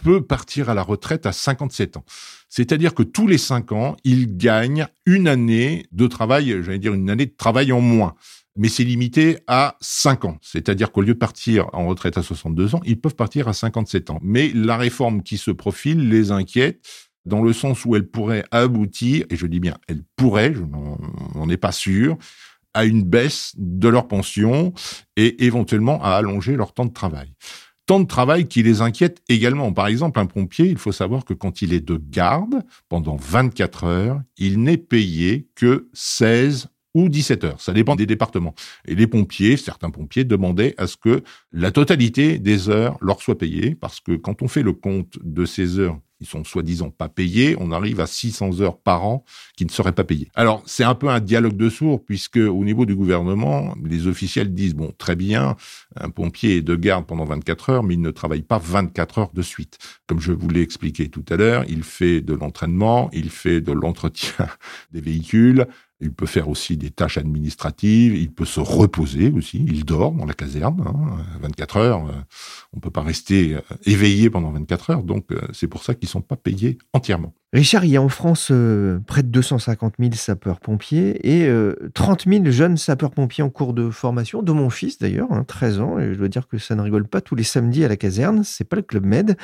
peut 0.03 0.21
partir 0.21 0.69
à 0.69 0.75
la 0.75 0.83
retraite 0.83 1.25
à 1.25 1.31
57 1.31 1.97
ans. 1.97 2.05
C'est-à-dire 2.49 2.95
que 2.95 3.05
tous 3.05 3.29
les 3.29 3.39
5 3.39 3.71
ans, 3.71 3.97
il 4.03 4.37
gagne 4.37 4.89
une 5.07 5.29
année 5.29 5.87
de 5.93 6.09
travail, 6.09 6.57
j'allais 6.63 6.81
dire 6.81 6.95
une 6.95 7.09
année 7.09 7.27
de 7.27 7.37
travail 7.37 7.71
en 7.71 7.81
moins. 7.81 8.17
Mais 8.59 8.69
c'est 8.69 8.85
limité 8.85 9.39
à 9.47 9.77
5 9.81 10.27
ans. 10.27 10.39
C'est-à-dire 10.43 10.93
qu'au 10.93 11.01
lieu 11.01 11.15
de 11.15 11.19
partir 11.19 11.69
en 11.73 11.87
retraite 11.87 12.19
à 12.19 12.23
62 12.23 12.75
ans, 12.75 12.81
ils 12.85 13.01
peuvent 13.01 13.15
partir 13.15 13.49
à 13.49 13.55
57 13.55 14.11
ans. 14.11 14.19
Mais 14.21 14.51
la 14.53 14.77
réforme 14.77 15.23
qui 15.23 15.39
se 15.39 15.51
profile 15.51 16.09
les 16.09 16.31
inquiète 16.31 16.85
dans 17.25 17.43
le 17.43 17.53
sens 17.53 17.85
où 17.85 17.95
elle 17.95 18.09
pourrait 18.09 18.45
aboutir, 18.51 19.25
et 19.31 19.37
je 19.37 19.47
dis 19.47 19.61
bien 19.61 19.77
elle 19.87 20.03
pourrait, 20.17 20.53
je 20.55 20.63
n'en 20.63 21.49
ai 21.49 21.57
pas 21.57 21.73
sûr, 21.73 22.19
à 22.75 22.85
une 22.85 23.03
baisse 23.03 23.53
de 23.57 23.89
leur 23.89 24.09
pension 24.09 24.73
et 25.17 25.45
éventuellement 25.45 26.03
à 26.03 26.11
allonger 26.11 26.57
leur 26.57 26.75
temps 26.75 26.85
de 26.85 26.93
travail 26.93 27.33
temps 27.89 28.01
de 28.01 28.07
travail 28.07 28.47
qui 28.47 28.63
les 28.63 28.83
inquiète 28.83 29.23
également. 29.31 29.73
Par 29.73 29.87
exemple, 29.87 30.21
un 30.21 30.27
pompier, 30.27 30.67
il 30.67 30.77
faut 30.77 30.93
savoir 30.93 31.25
que 31.25 31.33
quand 31.33 31.63
il 31.63 31.73
est 31.73 31.81
de 31.81 31.97
garde 31.97 32.63
pendant 32.91 33.17
24 33.17 33.85
heures, 33.85 34.21
il 34.37 34.63
n'est 34.63 34.77
payé 34.77 35.49
que 35.55 35.89
16 35.95 36.69
ou 36.95 37.09
17 37.09 37.45
heures. 37.45 37.61
Ça 37.61 37.73
dépend 37.73 37.97
des 37.97 38.07
départements. 38.07 38.55
Et 38.87 38.95
les 38.95 39.07
pompiers, 39.07 39.57
certains 39.57 39.91
pompiers 39.91 40.25
demandaient 40.25 40.75
à 40.79 40.87
ce 40.87 40.97
que 40.97 41.23
la 41.53 41.71
totalité 41.71 42.39
des 42.39 42.69
heures 42.69 42.97
leur 43.01 43.23
soit 43.23 43.39
payée 43.39 43.75
parce 43.75 44.01
que 44.01 44.13
quand 44.13 44.43
on 44.43 44.49
fait 44.49 44.63
le 44.63 44.73
compte 44.73 45.19
de 45.23 45.45
ces 45.45 45.79
heures 45.79 45.99
ils 46.21 46.27
sont 46.27 46.45
soi-disant 46.45 46.91
pas 46.91 47.09
payés, 47.09 47.57
on 47.59 47.71
arrive 47.71 48.01
à 48.01 48.07
600 48.07 48.61
heures 48.61 48.79
par 48.79 49.05
an 49.05 49.25
qui 49.57 49.65
ne 49.65 49.71
seraient 49.71 49.93
pas 49.93 50.05
payées. 50.05 50.31
Alors, 50.35 50.63
c'est 50.67 50.85
un 50.85 50.95
peu 50.95 51.09
un 51.09 51.21
dialogue 51.21 51.57
de 51.57 51.69
sourds, 51.69 52.05
puisque 52.05 52.39
au 52.39 52.65
niveau 52.65 52.87
du 52.87 52.97
gouvernement, 52.97 53.75
les 53.85 54.07
officiels 54.07 54.53
disent, 54.53 54.75
bon, 54.75 54.93
très 54.99 55.17
bien, 55.17 55.57
un 55.97 56.11
pompier 56.11 56.57
est 56.57 56.63
de 56.63 56.75
garde 56.75 57.07
pendant 57.07 57.25
24 57.25 57.71
heures, 57.71 57.83
mais 57.83 57.95
il 57.95 58.01
ne 58.01 58.11
travaille 58.11 58.43
pas 58.43 58.59
24 58.59 59.19
heures 59.19 59.33
de 59.33 59.43
suite. 59.43 59.79
Comme 60.07 60.21
je 60.21 60.33
vous 60.33 60.49
l'ai 60.49 60.63
expliqué 60.63 61.09
tout 61.09 61.25
à 61.29 61.37
l'heure, 61.37 61.65
il 61.69 61.83
fait 61.83 62.21
de 62.21 62.35
l'entraînement, 62.35 63.11
il 63.13 63.31
fait 63.31 63.61
de 63.61 63.73
l'entretien 63.73 64.49
des 64.93 65.01
véhicules, 65.01 65.67
il 66.01 66.13
peut 66.13 66.27
faire 66.27 66.49
aussi 66.49 66.77
des 66.77 66.91
tâches 66.91 67.19
administratives, 67.19 68.15
il 68.15 68.33
peut 68.33 68.45
se 68.45 68.61
reposer 68.61 69.31
aussi, 69.31 69.65
il 69.67 69.85
dort 69.85 70.13
dans 70.13 70.27
la 70.27 70.35
caserne, 70.35 70.85
hein, 70.87 71.25
24 71.41 71.77
heures, 71.77 72.07
euh, 72.07 72.13
on 72.73 72.81
peut 72.81 72.91
pas 72.91 73.03
rester 73.03 73.55
euh, 73.55 73.61
éveillé 73.85 74.31
pendant 74.31 74.53
24 74.53 74.91
heures, 74.91 75.03
donc 75.03 75.33
euh, 75.33 75.41
c'est 75.53 75.67
pour 75.67 75.83
ça 75.83 75.95
qu'ils 75.95 76.09
sont 76.09 76.21
pas 76.21 76.37
payés 76.37 76.79
entièrement. 76.93 77.35
Richard, 77.55 77.87
il 77.87 77.93
y 77.93 77.97
a 77.97 78.03
en 78.03 78.11
France 78.11 78.49
euh, 78.51 78.99
près 79.07 79.23
de 79.23 79.29
250 79.29 79.95
000 79.99 80.13
sapeurs-pompiers 80.13 81.19
et 81.27 81.51
30 81.95 82.25
000 82.29 82.45
jeunes 82.51 82.77
sapeurs-pompiers 82.77 83.43
en 83.43 83.49
cours 83.49 83.73
de 83.73 83.89
formation, 83.89 84.43
de 84.43 84.53
mon 84.53 84.69
fils 84.69 84.99
d'ailleurs, 84.99 85.29
13 85.47 85.79
hein, 85.79 85.83
ans, 85.83 85.99
et 85.99 86.13
je 86.13 86.19
dois 86.19 86.29
dire 86.29 86.47
que 86.47 86.59
ça 86.59 86.75
ne 86.75 86.83
rigole 86.83 87.07
pas 87.07 87.23
tous 87.23 87.35
les 87.35 87.45
samedis 87.45 87.85
à 87.85 87.89
la 87.89 87.97
caserne, 87.97 88.43
c'est 88.45 88.69
pas 88.69 88.77
le 88.77 88.83
Club 88.83 89.07
Med. 89.07 89.37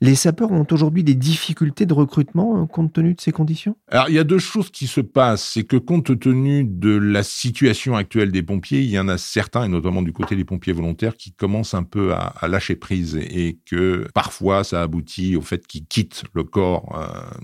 Les 0.00 0.14
sapeurs 0.14 0.52
ont 0.52 0.66
aujourd'hui 0.70 1.02
des 1.02 1.16
difficultés 1.16 1.84
de 1.84 1.94
recrutement 1.94 2.64
compte 2.66 2.92
tenu 2.92 3.14
de 3.14 3.20
ces 3.20 3.32
conditions? 3.32 3.76
Alors, 3.90 4.08
il 4.08 4.14
y 4.14 4.18
a 4.20 4.24
deux 4.24 4.38
choses 4.38 4.70
qui 4.70 4.86
se 4.86 5.00
passent, 5.00 5.44
c'est 5.54 5.64
que 5.64 5.76
compte 5.76 6.18
tenu 6.20 6.64
de 6.64 6.96
la 6.96 7.24
situation 7.24 7.96
actuelle 7.96 8.30
des 8.30 8.44
pompiers, 8.44 8.82
il 8.82 8.90
y 8.90 8.98
en 9.00 9.08
a 9.08 9.18
certains, 9.18 9.64
et 9.64 9.68
notamment 9.68 10.02
du 10.02 10.12
côté 10.12 10.36
des 10.36 10.44
pompiers 10.44 10.72
volontaires, 10.72 11.16
qui 11.16 11.32
commencent 11.32 11.74
un 11.74 11.82
peu 11.82 12.12
à, 12.12 12.34
à 12.40 12.46
lâcher 12.46 12.76
prise 12.76 13.16
et 13.16 13.58
que 13.66 14.06
parfois 14.14 14.62
ça 14.62 14.80
aboutit 14.80 15.34
au 15.34 15.42
fait 15.42 15.66
qu'ils 15.66 15.86
quittent 15.86 16.22
le 16.34 16.44
corps 16.44 16.96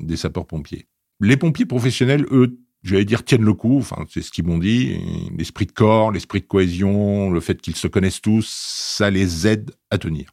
des 0.05 0.17
sapeurs-pompiers. 0.17 0.87
Les 1.21 1.37
pompiers 1.37 1.67
professionnels, 1.67 2.27
eux, 2.31 2.59
j'allais 2.83 3.05
dire, 3.05 3.25
tiennent 3.25 3.45
le 3.45 3.55
coup, 3.55 3.79
enfin, 3.79 4.05
c'est 4.09 4.23
ce 4.23 4.31
qu'ils 4.31 4.45
m'ont 4.45 4.59
dit. 4.59 4.99
L'esprit 5.37 5.67
de 5.67 5.73
corps, 5.73 6.13
l'esprit 6.13 6.41
de 6.41 6.47
cohésion, 6.47 7.31
le 7.31 7.41
fait 7.41 7.61
qu'ils 7.61 7.77
se 7.77 7.89
connaissent 7.89 8.21
tous, 8.21 8.47
ça 8.47 9.11
les 9.11 9.47
aide 9.47 9.71
à 9.91 9.99
tenir. 9.99 10.31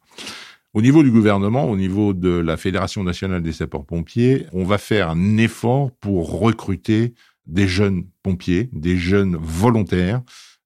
Au 0.73 0.81
niveau 0.81 1.03
du 1.03 1.11
gouvernement, 1.11 1.69
au 1.69 1.75
niveau 1.75 2.13
de 2.13 2.29
la 2.29 2.55
Fédération 2.55 3.03
nationale 3.03 3.43
des 3.43 3.51
sapeurs-pompiers, 3.51 4.45
on 4.53 4.63
va 4.63 4.77
faire 4.77 5.09
un 5.09 5.37
effort 5.37 5.91
pour 5.99 6.39
recruter 6.39 7.13
des 7.45 7.67
jeunes 7.67 8.05
pompiers, 8.23 8.69
des 8.71 8.97
jeunes 8.97 9.35
volontaires. 9.35 10.21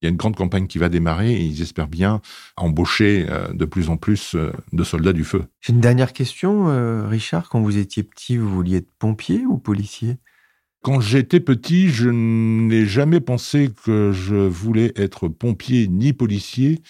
Il 0.06 0.10
y 0.10 0.10
a 0.10 0.12
une 0.12 0.18
grande 0.18 0.36
campagne 0.36 0.68
qui 0.68 0.78
va 0.78 0.88
démarrer 0.88 1.34
et 1.34 1.42
ils 1.42 1.64
espèrent 1.64 1.88
bien 1.88 2.22
embaucher 2.58 3.26
euh, 3.28 3.52
de 3.54 3.66
plus 3.66 3.90
en 3.90 3.98
plus 3.98 4.36
euh, 4.36 4.52
de 4.72 4.84
soldats 4.84 5.14
du 5.14 5.24
feu. 5.24 5.46
J'ai 5.62 5.74
une 5.74 5.82
dernière 5.82 6.14
question, 6.14 6.70
euh, 6.70 7.08
Richard. 7.08 7.50
Quand 7.50 7.60
vous 7.60 7.80
étiez 7.80 8.04
petit, 8.04 8.38
vous 8.38 8.48
vouliez 8.48 8.78
être 8.78 8.92
pompier 9.00 9.48
ou 9.48 9.58
policier? 9.58 10.18
Quand 10.84 11.00
j'étais 11.00 11.40
petit, 11.40 11.90
je 11.90 12.08
n'ai 12.08 12.86
jamais 12.86 13.20
pensé 13.20 13.72
que 13.84 14.12
je 14.12 14.36
voulais 14.36 14.94
être 14.96 15.28
pompier 15.28 15.88
ni 15.88 16.14
policier. 16.14 16.84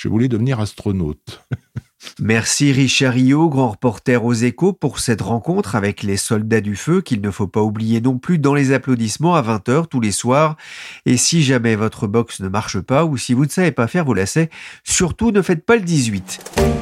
Je 0.00 0.06
voulais 0.06 0.28
devenir 0.28 0.60
astronaute. 0.60 1.44
Merci 2.20 2.70
Richard 2.70 3.14
Rio, 3.14 3.48
grand 3.48 3.70
reporter 3.70 4.24
aux 4.24 4.32
échos, 4.32 4.72
pour 4.72 5.00
cette 5.00 5.22
rencontre 5.22 5.74
avec 5.74 6.04
les 6.04 6.16
soldats 6.16 6.60
du 6.60 6.76
feu 6.76 7.00
qu'il 7.00 7.20
ne 7.20 7.32
faut 7.32 7.48
pas 7.48 7.62
oublier 7.62 8.00
non 8.00 8.16
plus 8.16 8.38
dans 8.38 8.54
les 8.54 8.72
applaudissements 8.72 9.34
à 9.34 9.42
20h 9.42 9.88
tous 9.88 9.98
les 9.98 10.12
soirs. 10.12 10.56
Et 11.04 11.16
si 11.16 11.42
jamais 11.42 11.74
votre 11.74 12.06
box 12.06 12.38
ne 12.38 12.48
marche 12.48 12.78
pas 12.78 13.04
ou 13.04 13.16
si 13.16 13.34
vous 13.34 13.44
ne 13.44 13.50
savez 13.50 13.72
pas 13.72 13.88
faire 13.88 14.04
vos 14.04 14.14
lacets, 14.14 14.50
surtout 14.84 15.32
ne 15.32 15.42
faites 15.42 15.66
pas 15.66 15.74
le 15.74 15.82
18. 15.82 16.77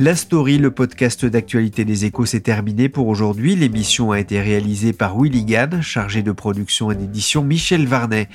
La 0.00 0.16
story, 0.16 0.58
le 0.58 0.72
podcast 0.72 1.24
d'actualité 1.24 1.84
des 1.84 2.04
échos, 2.04 2.26
s'est 2.26 2.40
terminé 2.40 2.88
pour 2.88 3.06
aujourd'hui. 3.06 3.54
L'émission 3.54 4.10
a 4.10 4.18
été 4.18 4.40
réalisée 4.40 4.92
par 4.92 5.16
Willy 5.16 5.44
Gann, 5.44 5.82
chargé 5.82 6.22
de 6.22 6.32
production 6.32 6.90
et 6.90 6.96
d'édition 6.96 7.44
Michel 7.44 7.86
Varnet. 7.86 8.28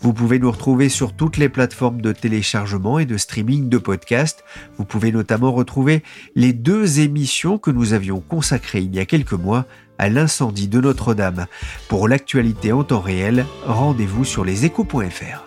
Vous 0.00 0.12
pouvez 0.12 0.38
nous 0.38 0.50
retrouver 0.50 0.90
sur 0.90 1.14
toutes 1.14 1.38
les 1.38 1.48
plateformes 1.48 2.02
de 2.02 2.12
téléchargement 2.12 2.98
et 2.98 3.06
de 3.06 3.16
streaming 3.16 3.70
de 3.70 3.78
podcasts. 3.78 4.44
Vous 4.76 4.84
pouvez 4.84 5.10
notamment 5.10 5.52
retrouver 5.52 6.02
les 6.34 6.52
deux 6.52 7.00
émissions 7.00 7.56
que 7.56 7.70
nous 7.70 7.94
avions 7.94 8.20
consacrées 8.20 8.82
il 8.82 8.94
y 8.94 8.98
a 8.98 9.06
quelques 9.06 9.32
mois 9.32 9.64
à 9.96 10.10
l'incendie 10.10 10.68
de 10.68 10.82
Notre-Dame. 10.82 11.46
Pour 11.88 12.08
l'actualité 12.08 12.72
en 12.72 12.84
temps 12.84 13.00
réel, 13.00 13.46
rendez-vous 13.64 14.26
sur 14.26 14.44
leséchos.fr. 14.44 15.46